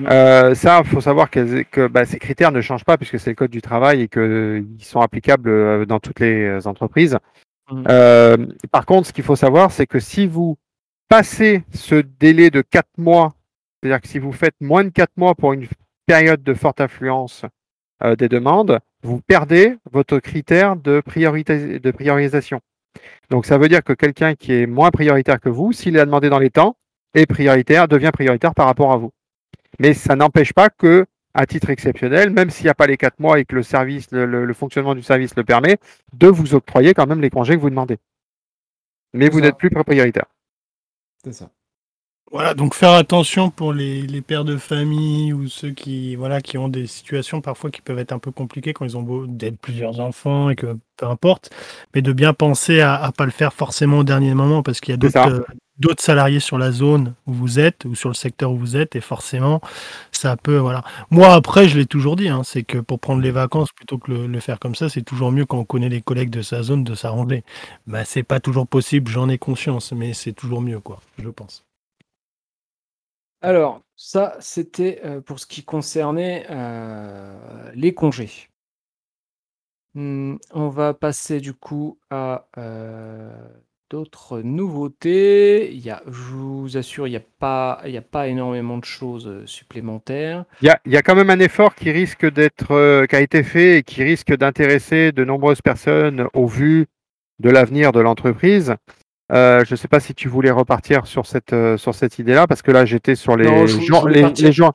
[0.09, 3.35] Euh, ça, il faut savoir que, bah, ces critères ne changent pas puisque c'est le
[3.35, 7.17] code du travail et qu'ils sont applicables euh, dans toutes les entreprises.
[7.69, 7.83] Mm.
[7.89, 8.37] Euh,
[8.71, 10.57] par contre, ce qu'il faut savoir, c'est que si vous
[11.09, 13.33] passez ce délai de 4 mois,
[13.81, 15.67] c'est-à-dire que si vous faites moins de 4 mois pour une
[16.05, 17.45] période de forte influence
[18.17, 22.61] des demandes, vous perdez votre critère de, priorité, de priorisation.
[23.29, 26.29] Donc ça veut dire que quelqu'un qui est moins prioritaire que vous, s'il a demandé
[26.29, 26.75] dans les temps,
[27.13, 29.11] est prioritaire, devient prioritaire par rapport à vous.
[29.79, 33.19] Mais ça n'empêche pas que, à titre exceptionnel, même s'il n'y a pas les quatre
[33.19, 35.77] mois et que le service, le, fonctionnement du service le permet,
[36.13, 37.97] de vous octroyer quand même les congés que vous demandez.
[39.13, 40.25] Mais vous n'êtes plus prioritaire.
[41.23, 41.49] C'est ça.
[42.31, 46.69] Voilà, donc faire attention pour les, pères de famille ou ceux qui, voilà, qui ont
[46.69, 50.49] des situations parfois qui peuvent être un peu compliquées quand ils ont d'être plusieurs enfants
[50.49, 51.49] et que peu importe,
[51.93, 54.93] mais de bien penser à ne pas le faire forcément au dernier moment parce qu'il
[54.93, 55.45] y a d'autres
[55.77, 58.95] d'autres salariés sur la zone où vous êtes ou sur le secteur où vous êtes
[58.95, 59.61] et forcément
[60.11, 60.83] ça peut voilà.
[61.09, 64.11] Moi après je l'ai toujours dit hein, c'est que pour prendre les vacances plutôt que
[64.11, 66.61] le, le faire comme ça c'est toujours mieux quand on connaît les collègues de sa
[66.63, 67.43] zone de s'arranger.
[67.87, 71.65] Bah c'est pas toujours possible j'en ai conscience mais c'est toujours mieux quoi je pense
[73.41, 78.49] alors ça c'était euh, pour ce qui concernait euh, les congés
[79.93, 83.33] hmm, on va passer du coup à euh,
[83.89, 87.81] D'autres nouveautés, il y a, je vous assure, il n'y a, pas,
[88.25, 90.45] énormément de choses supplémentaires.
[90.61, 93.19] Il y a, il y a quand même un effort qui risque d'être, qui a
[93.19, 96.87] été fait et qui risque d'intéresser de nombreuses personnes au vu
[97.41, 98.75] de l'avenir de l'entreprise.
[99.31, 102.61] Euh, je ne sais pas si tu voulais repartir sur cette, sur cette idée-là, parce
[102.61, 104.73] que là, j'étais sur les, jours, les, jours,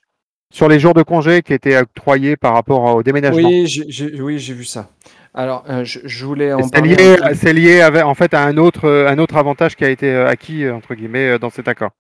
[0.51, 3.49] sur les jours de congé qui étaient octroyés par rapport au déménagement.
[3.49, 4.89] Oui, j'ai vu ça.
[5.37, 8.87] Alors, euh, je, voulais en C'est lié, c'est lié avec, en fait à un autre,
[8.87, 11.91] euh, un autre avantage qui a été euh, acquis entre guillemets dans cet accord.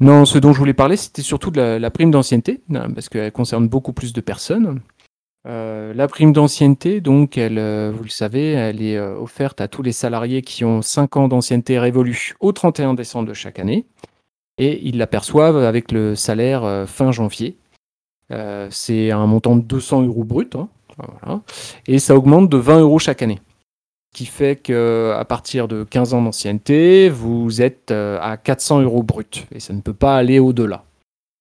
[0.00, 3.32] Non, ce dont je voulais parler, c'était surtout de la, prime d'ancienneté, hein, parce qu'elle
[3.32, 4.80] concerne beaucoup plus de personnes.
[5.46, 7.58] La prime d'ancienneté, donc, elle,
[7.92, 11.78] vous le savez, elle est offerte à tous les salariés qui ont 5 ans d'ancienneté
[11.78, 13.86] révolue au 31 décembre de chaque année,
[14.58, 17.56] et ils l'aperçoivent avec le salaire fin janvier.
[18.70, 20.68] c'est un montant de 200 euros brut, hein,
[21.86, 23.40] et ça augmente de 20 euros chaque année.
[24.12, 29.02] Ce qui fait qu'à partir de 15 ans d'ancienneté, vous êtes euh, à 400 euros
[29.02, 29.46] brut.
[29.52, 30.84] Et ça ne peut pas aller au-delà.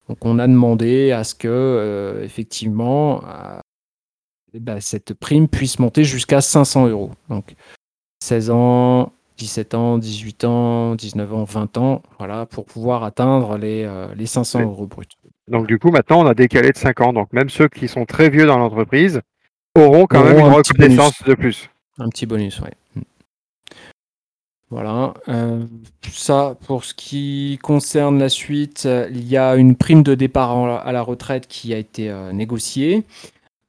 [0.09, 3.59] Donc on a demandé à ce que, euh, effectivement, euh,
[4.55, 7.11] eh ben, cette prime puisse monter jusqu'à 500 euros.
[7.29, 7.55] Donc
[8.23, 13.87] 16 ans, 17 ans, 18 ans, 19 ans, 20 ans, voilà, pour pouvoir atteindre les,
[14.15, 15.05] les 500 euros bruts.
[15.47, 17.13] Donc du coup, maintenant, on a décalé de 5 ans.
[17.13, 19.21] Donc même ceux qui sont très vieux dans l'entreprise
[19.75, 21.69] auront quand même une un reconnaissance de plus.
[21.99, 22.61] Un petit bonus.
[22.95, 23.01] Mm.
[24.71, 25.13] Voilà.
[25.29, 25.65] euh,
[26.11, 30.85] ça, pour ce qui concerne la suite, euh, il y a une prime de départ
[30.85, 33.03] à la retraite qui a été euh, négociée,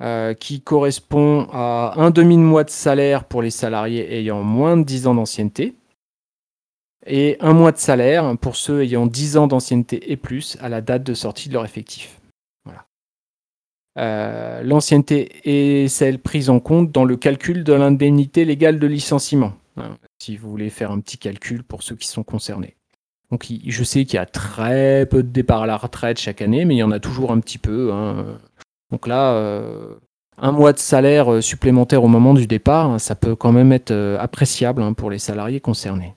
[0.03, 5.07] euh, qui correspond à un demi-mois de salaire pour les salariés ayant moins de 10
[5.07, 5.75] ans d'ancienneté,
[7.07, 10.81] et un mois de salaire pour ceux ayant 10 ans d'ancienneté et plus à la
[10.81, 12.21] date de sortie de leur effectif.
[12.65, 12.87] Voilà.
[13.99, 19.53] Euh, L'ancienneté est celle prise en compte dans le calcul de l'indemnité légale de licenciement.
[19.77, 22.77] hein, si vous voulez faire un petit calcul pour ceux qui sont concernés.
[23.31, 26.65] Donc je sais qu'il y a très peu de départs à la retraite chaque année,
[26.65, 27.93] mais il y en a toujours un petit peu.
[27.93, 28.39] hein.
[28.91, 29.95] Donc là, euh,
[30.39, 33.91] un mois de salaire euh, supplémentaire au moment du départ, ça peut quand même être
[33.91, 36.15] euh, appréciable hein, pour les salariés concernés.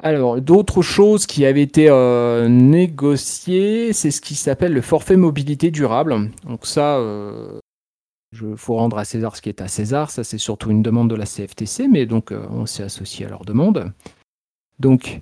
[0.00, 1.90] Alors, d'autres choses qui avaient été
[2.48, 6.30] négociées, c'est ce qui s'appelle le forfait mobilité durable.
[6.44, 7.02] Donc ça,
[8.30, 10.12] il faut rendre à César ce qui est à César.
[10.12, 13.44] Ça, c'est surtout une demande de la CFTC, mais donc on s'est associé à leur
[13.44, 13.92] demande.
[14.78, 15.20] Donc,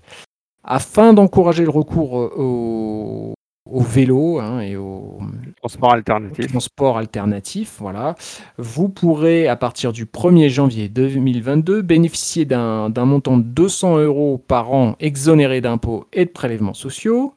[0.62, 3.33] afin d'encourager le recours au,
[3.70, 5.18] au vélo hein, et au,
[5.61, 6.46] Transport alternatif.
[6.48, 8.14] transport alternatif, voilà,
[8.59, 14.72] vous pourrez, à partir du 1er janvier 2022, bénéficier d'un montant de 200 euros par
[14.72, 17.35] an exonéré d'impôts et de prélèvements sociaux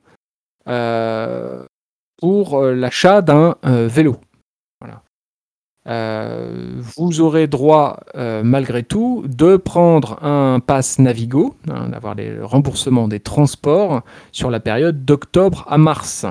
[0.68, 1.66] euh,
[2.18, 4.18] pour euh, l'achat d'un euh, vélo.
[5.90, 12.40] Euh, vous aurez droit, euh, malgré tout, de prendre un pass Navigo, hein, d'avoir les
[12.40, 16.26] remboursements des transports sur la période d'octobre à mars.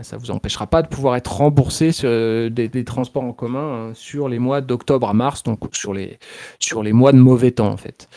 [0.00, 3.92] Ça ne vous empêchera pas de pouvoir être remboursé euh, des, transports en commun hein,
[3.92, 6.18] sur les mois d'octobre à mars, donc sur les,
[6.58, 8.08] sur les mois de mauvais temps en fait.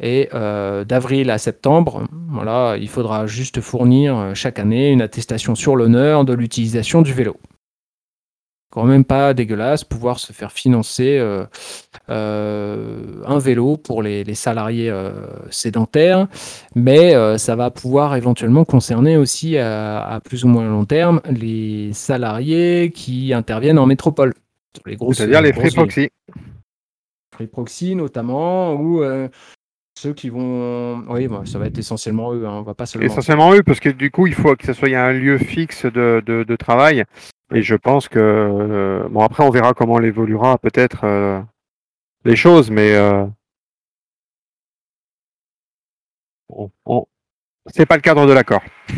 [0.00, 6.24] Et d'avril à septembre, voilà, il faudra juste fournir chaque année une attestation sur l'honneur
[6.24, 7.36] de l'utilisation du vélo.
[8.70, 11.46] Quand même pas dégueulasse, pouvoir se faire financer euh,
[12.10, 15.10] euh, un vélo pour les, les salariés euh,
[15.50, 16.28] sédentaires,
[16.74, 21.94] mais ça va pouvoir éventuellement concerner aussi à, à plus ou moins long terme les
[21.94, 24.34] salariés qui interviennent en métropole.
[24.84, 26.10] Les C'est-à-dire les free proxy.
[27.34, 29.02] Free Proxy notamment, ou
[29.98, 31.04] ceux qui vont.
[31.08, 33.06] Oui, bon, ça va être essentiellement eux, hein, on va pas seulement.
[33.06, 36.22] Essentiellement eux, parce que du coup, il faut que ce soit un lieu fixe de,
[36.24, 37.04] de, de travail.
[37.54, 41.40] Et je pense que euh, bon après on verra comment l'évoluera peut-être euh,
[42.24, 43.24] les choses, mais euh,
[47.66, 48.62] c'est pas le cadre de l'accord.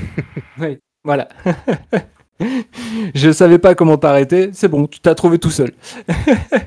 [0.58, 1.28] Oui, voilà.
[3.14, 4.50] Je savais pas comment t'arrêter.
[4.52, 5.72] C'est bon, tu t'as trouvé tout seul.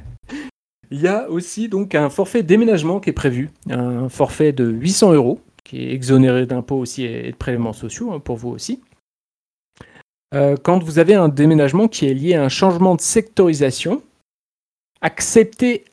[0.91, 5.13] Il y a aussi donc un forfait déménagement qui est prévu, un forfait de 800
[5.13, 8.81] euros qui est exonéré d'impôts aussi et de prélèvements sociaux hein, pour vous aussi.
[10.33, 14.01] Euh, quand vous avez un déménagement qui est lié à un changement de sectorisation
[15.01, 15.85] accepté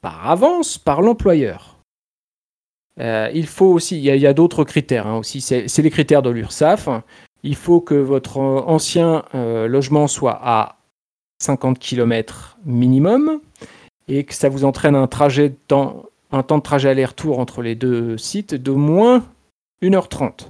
[0.00, 1.78] par avance par l'employeur.
[3.00, 6.30] Euh, il faut aussi, il y a, d'autres critères hein, aussi, c'est les critères de
[6.30, 6.88] l'URSSAF.
[7.42, 10.76] Il faut que votre ancien euh, logement soit à
[11.42, 13.40] 50 km minimum
[14.06, 17.74] et que ça vous entraîne un trajet temps, un temps de trajet aller-retour entre les
[17.74, 19.26] deux sites de moins
[19.82, 20.20] 1h30.
[20.20, 20.44] Donc,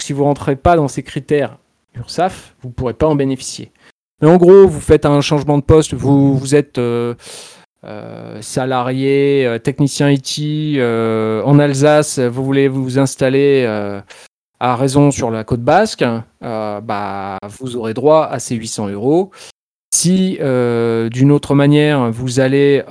[0.00, 1.58] si vous ne rentrez pas dans ces critères
[1.98, 3.72] URSAF, vous ne pourrez pas en bénéficier.
[4.20, 7.14] Mais en gros, vous faites un changement de poste, vous, êtes euh,
[7.84, 10.80] euh, salarié, euh, technicien IT
[11.44, 13.64] en Alsace, vous voulez vous installer
[14.60, 16.04] à raison sur la côte basque,
[16.40, 19.30] bah, vous aurez droit à ces 800 euros.
[19.94, 22.82] Si d'une autre manière, vous allez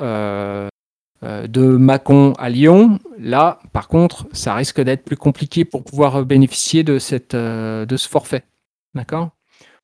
[1.21, 6.83] de Mâcon à Lyon, là, par contre, ça risque d'être plus compliqué pour pouvoir bénéficier
[6.85, 8.43] de ce forfait.
[8.97, 9.31] D'accord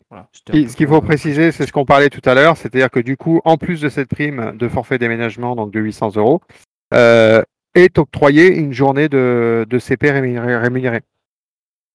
[0.09, 2.99] voilà, Et Ce qu'il faut préciser, c'est ce qu'on parlait tout à l'heure, c'est-à-dire que
[2.99, 6.41] du coup, en plus de cette prime de forfait déménagement, donc de 800 euros,
[6.93, 7.41] euh,
[7.73, 10.57] est octroyée une journée de, de CP rémunéré.
[10.57, 11.01] rémunéré.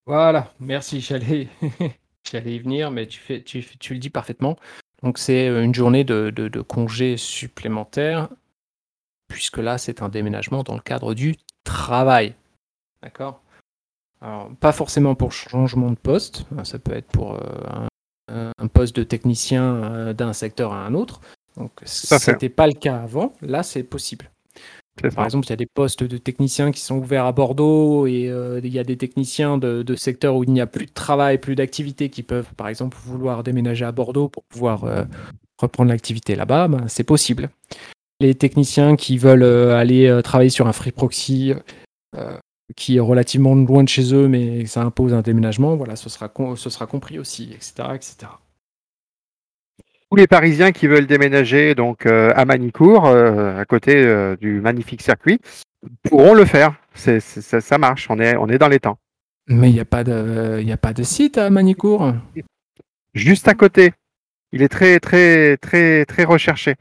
[0.07, 1.49] Voilà, merci, j'allais
[2.31, 4.57] j'allais y venir, mais tu, fais, tu, tu le dis parfaitement.
[5.03, 8.29] Donc c'est euh, une journée de, de, de congé supplémentaire,
[9.29, 12.35] puisque là c'est un déménagement dans le cadre du travail.
[13.03, 13.43] D'accord?
[14.21, 17.89] Alors, pas forcément pour changement de poste, hein, ça peut être pour euh,
[18.29, 21.21] un, un poste de technicien euh, d'un secteur à un autre.
[21.57, 22.19] Donc fait.
[22.19, 24.31] c'était pas le cas avant, là c'est possible.
[25.15, 28.29] Par exemple, il y a des postes de techniciens qui sont ouverts à Bordeaux et
[28.29, 30.93] euh, il y a des techniciens de, de secteurs où il n'y a plus de
[30.93, 35.05] travail, plus d'activité qui peuvent, par exemple, vouloir déménager à Bordeaux pour pouvoir euh,
[35.59, 36.69] reprendre l'activité là-bas.
[36.69, 37.49] Ben, c'est possible.
[38.21, 41.55] Les techniciens qui veulent euh, aller travailler sur un free proxy,
[42.77, 46.31] qui est relativement loin de chez eux, mais ça impose un déménagement, voilà, ce sera,
[46.57, 48.33] ce sera compris aussi, etc., etc.
[50.11, 55.39] Tous les Parisiens qui veulent déménager donc à Manicourt, à côté du magnifique circuit,
[56.03, 56.75] pourront le faire.
[56.95, 58.99] C'est, ça, marche, on est, on est dans les temps.
[59.47, 62.13] Mais il n'y a, pas de, y a pas de site à Manicourt?
[63.15, 63.93] Juste à côté.
[64.53, 66.77] Il est très, très, très, très recherché.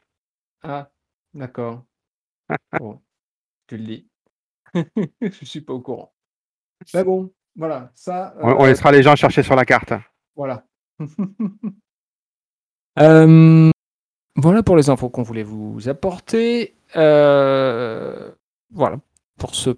[0.63, 0.89] Ah,
[1.33, 1.83] d'accord.
[2.79, 2.99] bon,
[3.67, 4.07] tu le dis.
[5.21, 6.13] Je suis pas au courant.
[6.93, 7.91] Mais bon, voilà.
[7.95, 9.93] Ça, on, euh, laissera les gens chercher sur la carte.
[10.35, 10.65] Voilà.
[12.99, 13.69] Euh,
[14.35, 16.75] voilà pour les infos qu'on voulait vous apporter.
[16.95, 18.31] Euh,
[18.71, 18.97] voilà
[19.37, 19.69] pour ce,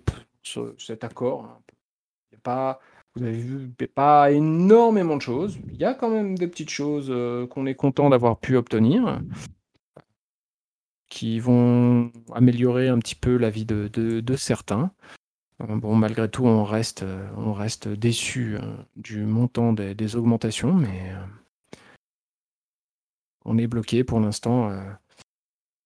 [0.77, 1.59] cet accord.
[2.31, 2.79] Il a pas,
[3.13, 5.59] vous avez vu, pas énormément de choses.
[5.67, 7.13] Il y a quand même des petites choses
[7.49, 9.19] qu'on est content d'avoir pu obtenir
[11.10, 14.91] qui vont améliorer un petit peu la vie de, de, certains.
[15.62, 20.16] Euh, bon, malgré tout, on reste, euh, on reste déçu hein, du montant des, des,
[20.16, 21.78] augmentations, mais euh,
[23.45, 24.72] on est bloqué pour l'instant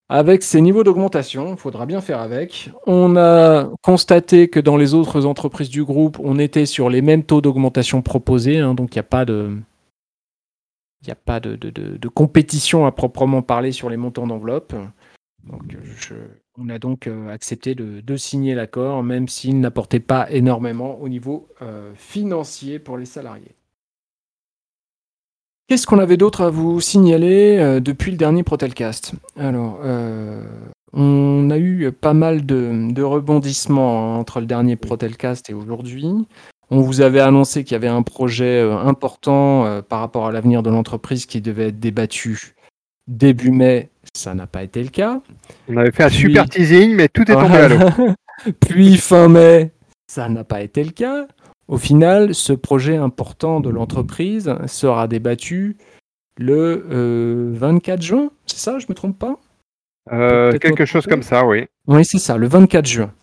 [0.10, 1.54] avec ces niveaux d'augmentation.
[1.54, 2.70] Il faudra bien faire avec.
[2.86, 7.24] On a constaté que dans les autres entreprises du groupe, on était sur les mêmes
[7.24, 9.58] taux d'augmentation proposés, hein, donc il n'y a pas de.
[11.06, 14.74] Il a pas de, de, de, compétition à proprement parler sur les montants d'enveloppe.
[15.50, 15.62] Donc,
[16.58, 21.48] on a donc euh, accepté de, signer l'accord, même s'il n'apportait pas énormément au niveau
[21.62, 23.56] euh, financier pour les salariés.
[25.68, 29.14] Qu'est-ce qu'on avait d'autre à vous signaler euh, depuis le dernier Protelcast?
[29.36, 29.80] Alors,
[30.94, 36.08] on a eu pas mal de, rebondissements entre le dernier Protelcast et aujourd'hui.
[36.70, 40.70] On vous avait annoncé qu'il y avait un projet important par rapport à l'avenir de
[40.70, 42.56] l'entreprise qui devait être débattu
[43.08, 45.22] début mai ça n'a pas été le cas.
[45.68, 48.14] On avait fait un super teasing, mais tout est tombé à l'eau.
[48.60, 49.72] Puis fin mai,
[50.08, 51.28] ça n'a pas été le cas.
[51.68, 55.78] Au final, ce projet important de l'entreprise sera débattu
[56.38, 58.30] le 24 euh, juin.
[58.46, 59.40] C'est ça, je me trompe pas?
[60.12, 61.66] Euh, Quelque chose comme ça, oui.
[61.88, 63.14] Oui, c'est ça, le 24 juin.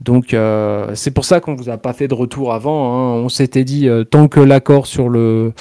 [0.00, 2.94] Donc euh, c'est pour ça qu'on vous a pas fait de retour avant.
[2.94, 3.22] Hein.
[3.24, 5.52] On s'était dit tant que l'accord sur le,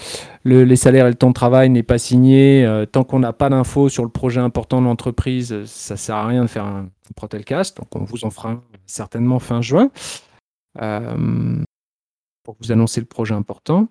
[0.47, 3.49] les salaires et le temps de travail n'est pas signé, euh, tant qu'on n'a pas
[3.49, 7.77] d'infos sur le projet important de l'entreprise, ça sert à rien de faire un, Protelcast.
[7.77, 9.89] Donc on vous en fera certainement fin juin
[10.81, 11.63] euh,
[12.43, 13.87] pour vous annoncer le projet important.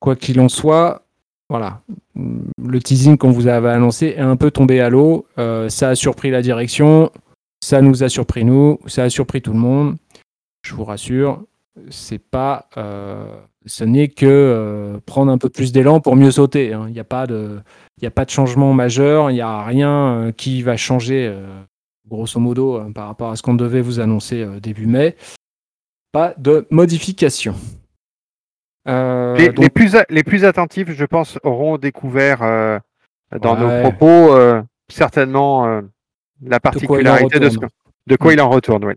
[0.00, 1.02] Quoi qu'il en soit,
[1.48, 1.80] voilà,
[2.16, 5.26] le teasing qu'on vous avait annoncé est un peu tombé à l'eau.
[5.38, 7.12] Euh, ça a surpris la direction,
[7.60, 9.96] ça nous a surpris nous, ça a surpris tout le monde.
[10.62, 11.44] Je vous rassure,
[11.90, 12.68] c'est pas
[13.68, 16.72] ce n'est que euh, prendre un peu plus d'élan pour mieux sauter.
[16.72, 16.86] Hein.
[16.88, 17.60] Il n'y a, pas de,
[18.02, 21.46] a pas de changement majeur, il n'y a rien euh, qui va changer, euh,
[22.08, 25.14] grosso modo, par rapport à ce qu'on devait vous annoncer début mai.
[26.12, 27.54] Pas de modification.
[28.86, 32.38] Les, plus les plus attentifs, je pense, auront découvert
[33.38, 34.34] dans nos propos
[34.90, 35.82] certainement
[36.42, 37.58] la particularité de, ce,
[38.06, 38.84] de quoi il en retourne.
[38.84, 38.96] Ouais.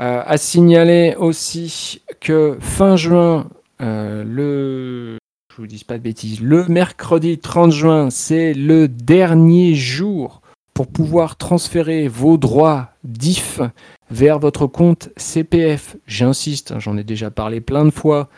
[0.00, 3.48] Euh, à signaler aussi que fin juin,
[3.80, 5.18] euh, le
[5.50, 10.40] je vous dis pas de bêtises, le mercredi 30 juin, c'est le dernier jour
[10.72, 13.60] pour pouvoir transférer vos droits DIF
[14.08, 15.96] vers votre compte CPF.
[16.06, 18.28] J'insiste, hein, j'en ai déjà parlé plein de fois,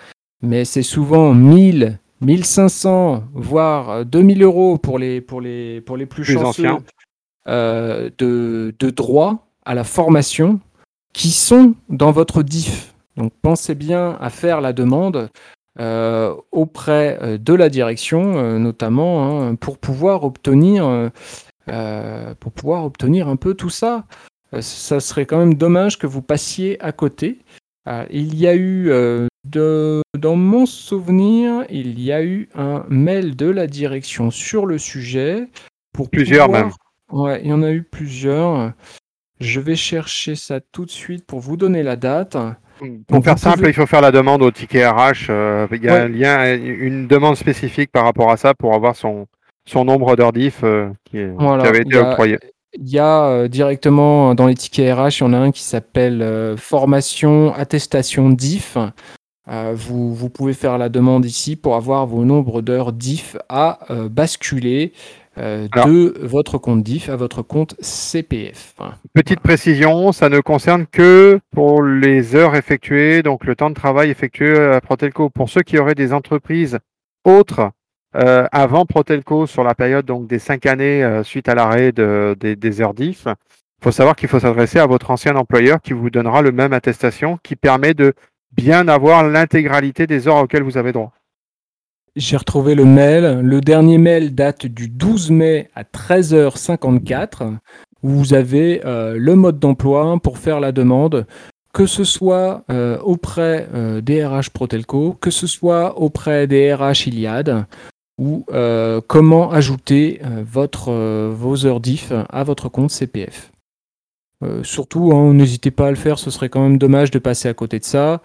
[0.41, 6.25] mais c'est souvent 1000, 1500, voire 2000 euros pour les, pour les, pour les plus,
[6.25, 6.69] chanceux
[7.47, 10.61] de, de droits à la formation
[11.13, 12.95] qui sont dans votre DIF.
[13.17, 15.31] Donc pensez bien à faire la demande
[15.79, 21.11] euh, auprès euh, de la direction, euh, notamment hein, pour pouvoir obtenir
[22.41, 24.05] pour pouvoir obtenir un peu tout ça.
[24.61, 27.39] ça serait quand même dommage que vous passiez à côté.
[28.11, 28.91] il y a eu,
[29.45, 34.79] de, dans mon souvenir, il y a eu un mail de la direction sur le
[34.79, 35.47] sujet.
[35.93, 36.73] Pour plusieurs même.
[37.13, 38.73] Ouais, il y en a eu plusieurs.
[39.41, 42.37] Je vais chercher ça tout de suite pour vous donner la date.
[43.09, 45.27] Pour faire simple, il faut faire la demande au ticket RH.
[45.29, 48.97] Euh, il y a un lien, une demande spécifique par rapport à ça pour avoir
[48.97, 49.27] son,
[49.67, 52.39] son nombre d'heures diff euh, qui, avait été octroyé.
[52.75, 55.63] Il y a euh, directement dans les tickets RH, il y en a un qui
[55.63, 58.77] s'appelle formation attestation diff.
[59.75, 64.93] Vous, vous, pouvez faire la demande ici pour avoir vos nombres d'heures diff à basculer
[65.39, 68.75] euh, de votre compte DIF à votre compte CPF.
[69.15, 74.11] Petite précision, ça ne concerne que pour les heures effectuées, donc le temps de travail
[74.11, 75.31] effectué à Protelco.
[75.31, 76.79] Pour ceux qui auraient des entreprises
[77.25, 77.71] autres
[78.17, 82.81] euh, avant Protelco sur la période donc des cinq années euh, suite à l'arrêt des,
[82.81, 86.43] heures DIF, Il faut savoir qu'il faut s'adresser à votre ancien employeur qui vous donnera
[86.43, 88.15] le même attestation qui permet de
[88.51, 91.13] bien avoir l'intégralité des heures auxquelles vous avez droit.
[92.17, 93.41] J'ai retrouvé le mail.
[93.41, 97.59] Le dernier mail date du 12 mai à 13h54
[98.03, 101.27] où vous avez euh, le mode d'emploi pour faire la demande,
[101.73, 107.09] que ce soit euh, auprès euh, des RH Protelco, que ce soit auprès des RH
[107.09, 107.67] Iliad,
[108.19, 108.45] ou
[109.07, 110.93] comment ajouter votre,
[111.31, 113.51] vos heures diff à votre compte CPF.
[114.63, 117.55] surtout, hein, n'hésitez pas à le faire, ce serait quand même dommage de passer à
[117.55, 118.21] côté de ça.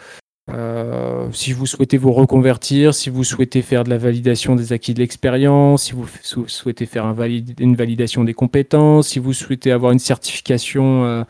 [0.51, 4.93] Euh, si vous souhaitez vous reconvertir, si vous souhaitez faire de la validation des acquis
[4.93, 6.07] de l'expérience, si vous
[6.47, 7.05] souhaitez faire
[7.59, 11.23] une validation des compétences, si vous souhaitez avoir une certification euh,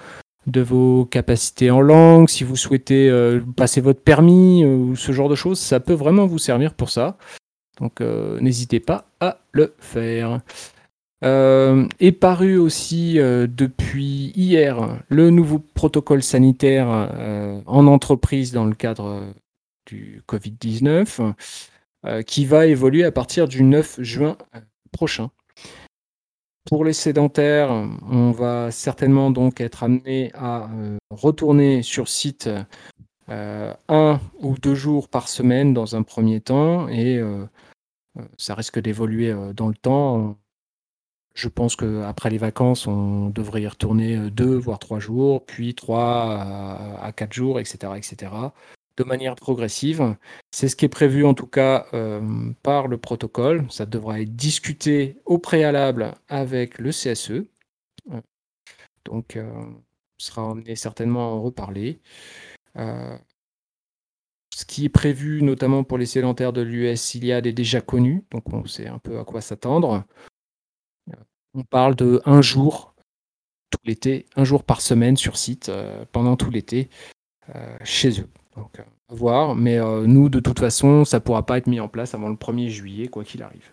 [0.47, 5.29] de vos capacités en langue, si vous souhaitez euh, passer votre permis ou ce genre
[5.29, 7.17] de choses, ça peut vraiment vous servir pour ça.
[7.79, 10.39] Donc n'hésitez pas à le faire.
[11.25, 18.65] Euh, est paru aussi euh, depuis hier le nouveau protocole sanitaire euh, en entreprise dans
[18.65, 19.33] le cadre
[19.87, 21.33] du Covid-19
[22.27, 24.37] qui va évoluer à partir du 9 juin
[24.91, 25.31] prochain.
[26.69, 30.69] Pour les sédentaires, on va certainement donc être amené à
[31.09, 32.47] retourner sur site
[33.27, 37.19] un ou deux jours par semaine dans un premier temps et
[38.37, 40.37] ça risque d'évoluer dans le temps
[41.35, 45.75] je pense qu'après les vacances, on devrait y retourner euh, deux, voire trois jours, puis
[45.75, 46.39] trois
[47.01, 48.31] à quatre jours, etc., etc.,
[48.97, 50.15] de manière progressive.
[50.51, 53.65] C'est ce qui est prévu en tout cas euh, par le protocole.
[53.69, 57.43] Ça devra être discuté au préalable avec le CSE.
[59.03, 59.51] Donc, euh,
[60.17, 61.99] sera amené certainement à en reparler.
[62.75, 68.53] ce qui est prévu notamment pour les sédentaires de l'US Iliad est déjà connu, donc
[68.53, 70.05] on sait un peu à quoi s'attendre.
[71.57, 72.93] On parle de un jour
[73.69, 76.89] tout l'été, un jour par semaine sur site euh, pendant tout l'été
[77.55, 78.27] euh, chez eux.
[78.57, 78.61] Euh,
[79.07, 79.55] voir.
[79.55, 82.35] Mais nous, de toute façon, ça ne pourra pas être mis en place avant le
[82.35, 83.71] 1er juillet, quoi qu'il arrive.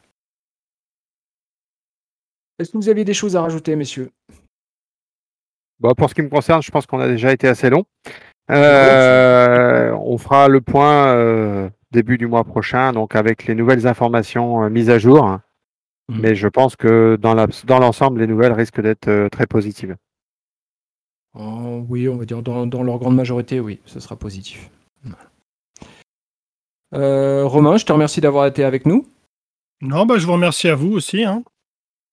[2.58, 4.10] Est-ce que vous avez des choses à rajouter, messieurs?
[5.80, 7.84] Bah, Pour ce qui me concerne, je pense qu'on a déjà été assez long.
[8.48, 14.98] on fera le point début du mois prochain, donc avec les nouvelles informations mises à
[14.98, 15.40] jour.
[16.08, 16.20] Mmh.
[16.20, 19.96] Mais je pense que dans l'ensemble, les nouvelles risquent d'être euh, très positives.
[21.34, 24.70] Oh, oui, on va dire dans, leur grande majorité, oui, ce sera positif.
[26.94, 29.06] Euh, Romain, je te remercie d'avoir été avec nous.
[29.80, 31.24] Non, bah, je vous remercie à vous aussi.
[31.24, 31.42] Hein.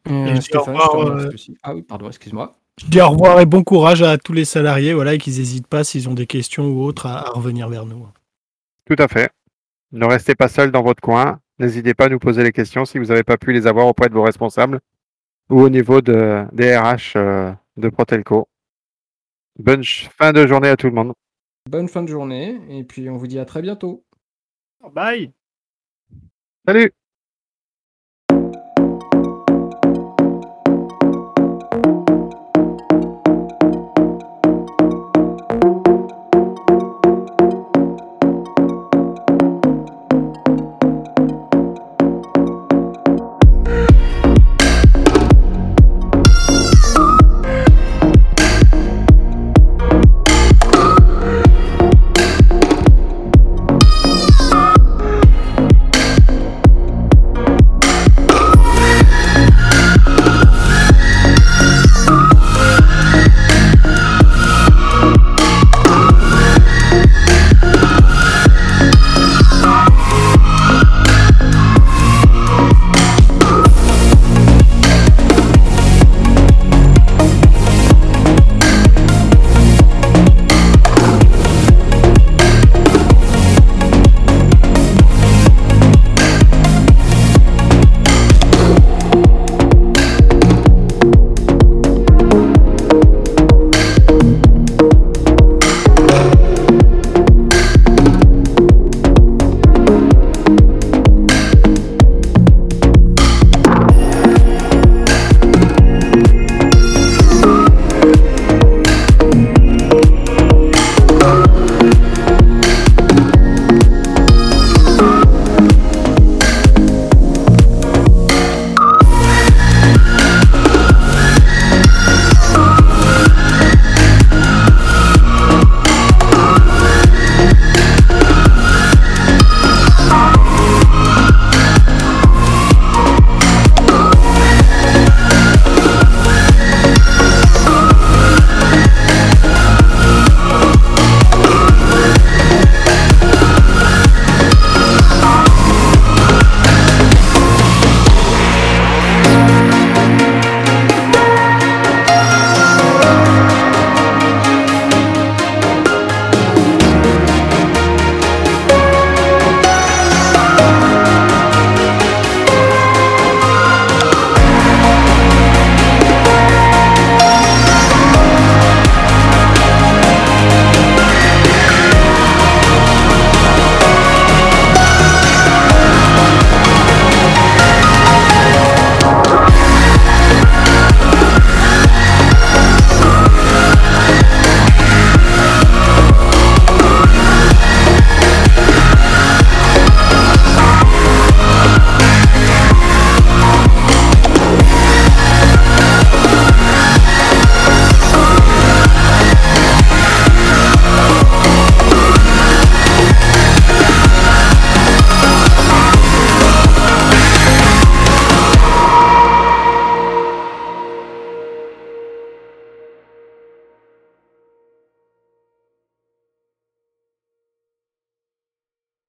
[0.10, 1.58] Euh, Stéphane, je te remercie aussi.
[1.64, 2.56] Ah oui, pardon, excuse-moi.
[2.80, 5.68] Je dis au revoir et bon courage à tous les salariés, voilà, et qu'ils n'hésitent
[5.68, 8.08] pas s'ils ont des questions ou autres à revenir vers nous.
[8.86, 9.32] Tout à fait.
[9.92, 11.42] Ne restez pas seul dans votre coin.
[11.60, 14.08] N'hésitez pas à nous poser les questions si vous n'avez pas pu les avoir auprès
[14.08, 14.80] de vos responsables
[15.50, 18.48] ou au niveau de, des RH euh, de Protelco.
[19.58, 21.14] Bonne fin de journée à tout le monde.
[21.70, 24.06] Bonne fin de journée et puis on vous dit à très bientôt.
[24.94, 25.34] Bye.
[26.66, 26.94] Salut